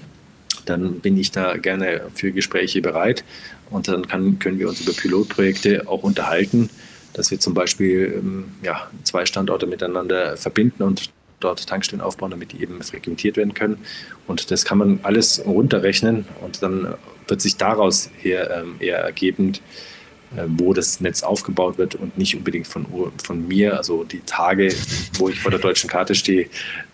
dann 0.66 1.00
bin 1.00 1.16
ich 1.16 1.30
da 1.30 1.56
gerne 1.56 2.02
für 2.14 2.32
Gespräche 2.32 2.80
bereit. 2.80 3.24
Und 3.70 3.88
dann 3.88 4.06
kann, 4.08 4.38
können 4.38 4.58
wir 4.58 4.68
uns 4.68 4.80
über 4.80 4.92
Pilotprojekte 4.92 5.86
auch 5.86 6.02
unterhalten, 6.02 6.70
dass 7.12 7.30
wir 7.30 7.38
zum 7.38 7.54
Beispiel 7.54 8.14
ähm, 8.18 8.44
ja, 8.62 8.90
zwei 9.04 9.26
Standorte 9.26 9.66
miteinander 9.66 10.36
verbinden 10.36 10.82
und 10.82 11.10
dort 11.40 11.66
Tankstellen 11.66 12.02
aufbauen, 12.02 12.30
damit 12.30 12.52
die 12.52 12.62
eben 12.62 12.82
frequentiert 12.82 13.36
werden 13.36 13.54
können. 13.54 13.78
Und 14.26 14.50
das 14.50 14.64
kann 14.64 14.78
man 14.78 15.00
alles 15.02 15.44
runterrechnen 15.44 16.26
und 16.42 16.62
dann 16.62 16.94
wird 17.26 17.40
sich 17.40 17.56
daraus 17.56 18.10
her 18.18 18.62
ähm, 18.62 18.76
eher 18.78 18.98
ergeben, 18.98 19.54
äh, 20.36 20.44
wo 20.46 20.74
das 20.74 21.00
Netz 21.00 21.22
aufgebaut 21.22 21.78
wird 21.78 21.94
und 21.94 22.18
nicht 22.18 22.36
unbedingt 22.36 22.66
von, 22.66 22.86
von 23.22 23.48
mir. 23.48 23.76
Also 23.76 24.04
die 24.04 24.20
Tage, 24.20 24.72
wo 25.14 25.28
ich 25.28 25.40
vor 25.40 25.50
der 25.50 25.60
deutschen 25.60 25.88
Karte 25.88 26.14
stehe, 26.14 26.48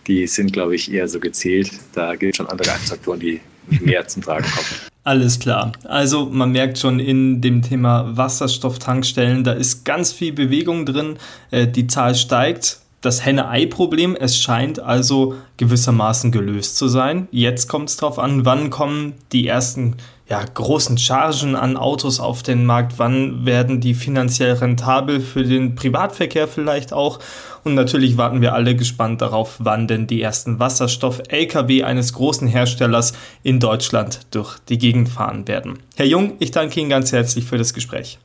die 0.07 0.27
sind, 0.27 0.53
glaube 0.53 0.75
ich, 0.75 0.93
eher 0.93 1.09
so 1.09 1.21
gezählt. 1.21 1.71
Da 1.93 2.15
gibt 2.17 2.35
es 2.35 2.37
schon 2.37 2.47
andere 2.47 2.71
Faktoren, 2.71 3.21
die 3.21 3.41
mehr 3.81 4.07
zum 4.07 4.23
Tragen 4.23 4.45
kommen. 4.45 4.67
Alles 5.05 5.39
klar. 5.39 5.73
Also 5.85 6.27
man 6.27 6.51
merkt 6.51 6.79
schon 6.79 6.99
in 6.99 7.41
dem 7.41 7.63
Thema 7.63 8.17
Wasserstofftankstellen, 8.17 9.45
da 9.45 9.53
ist 9.53 9.85
ganz 9.85 10.13
viel 10.13 10.33
Bewegung 10.33 10.85
drin. 10.85 11.17
Äh, 11.53 11.69
die 11.69 11.87
Zahl 11.87 12.17
steigt 12.17 12.81
das 13.03 13.25
Henne-Ei-Problem, 13.25 14.17
es 14.17 14.37
scheint 14.37 14.81
also 14.81 15.37
gewissermaßen 15.59 16.33
gelöst 16.33 16.77
zu 16.77 16.89
sein. 16.89 17.29
Jetzt 17.31 17.69
kommt 17.69 17.89
es 17.89 17.97
darauf 17.97 18.19
an, 18.19 18.45
wann 18.45 18.71
kommen 18.71 19.15
die 19.31 19.47
ersten 19.47 19.95
ja, 20.29 20.45
großen 20.45 20.99
Chargen 20.99 21.55
an 21.55 21.77
Autos 21.77 22.19
auf 22.19 22.43
den 22.43 22.65
Markt, 22.65 22.99
wann 22.99 23.47
werden 23.47 23.81
die 23.81 23.95
finanziell 23.95 24.55
rentabel 24.55 25.21
für 25.21 25.45
den 25.45 25.77
Privatverkehr 25.77 26.49
vielleicht 26.49 26.93
auch. 26.93 27.21
Und 27.63 27.75
natürlich 27.75 28.17
warten 28.17 28.41
wir 28.41 28.53
alle 28.53 28.75
gespannt 28.75 29.23
darauf, 29.23 29.57
wann 29.59 29.87
denn 29.87 30.07
die 30.07 30.21
ersten 30.21 30.59
Wasserstoff-Lkw 30.59 31.85
eines 31.85 32.13
großen 32.13 32.49
Herstellers 32.49 33.13
in 33.45 33.61
Deutschland 33.61 34.21
durch 34.33 34.59
die 34.69 34.79
Gegend 34.79 35.09
fahren 35.09 35.47
werden. 35.47 35.79
Herr 35.95 36.07
Jung, 36.07 36.33
ich 36.41 36.51
danke 36.51 36.81
Ihnen 36.81 36.91
ganz 36.91 37.13
herzlich 37.13 37.45
für 37.45 37.59
das 37.59 37.73
Gespräch. 37.73 38.19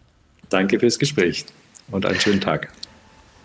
Danke 0.50 0.80
fürs 0.80 0.98
Gespräch 0.98 1.46
und 1.92 2.06
einen 2.06 2.20
schönen 2.20 2.42
Tag. 2.42 2.72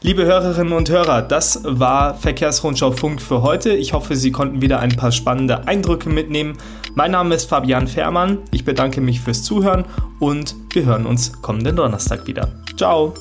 Liebe 0.07 0.25
Hörerinnen 0.25 0.73
und 0.73 0.89
Hörer, 0.89 1.21
das 1.21 1.63
war 1.65 2.15
Verkehrsrundschau 2.15 2.93
Funk 2.93 3.21
für 3.21 3.43
heute. 3.43 3.73
Ich 3.73 3.93
hoffe, 3.93 4.15
Sie 4.15 4.31
konnten 4.31 4.63
wieder 4.63 4.79
ein 4.79 4.95
paar 4.95 5.11
spannende 5.11 5.67
Eindrücke 5.67 6.09
mitnehmen. 6.09 6.59
Mein 6.95 7.11
Name 7.11 7.35
ist 7.35 7.47
Fabian 7.47 7.89
Fährmann. 7.89 8.39
Ich 8.53 8.65
bedanke 8.65 9.01
mich 9.01 9.21
fürs 9.21 9.43
Zuhören 9.43 9.85
und 10.21 10.55
wir 10.73 10.85
hören 10.85 11.07
uns 11.07 11.43
kommenden 11.43 11.75
Donnerstag 11.75 12.29
wieder. 12.29 12.53
Ciao! 12.77 13.15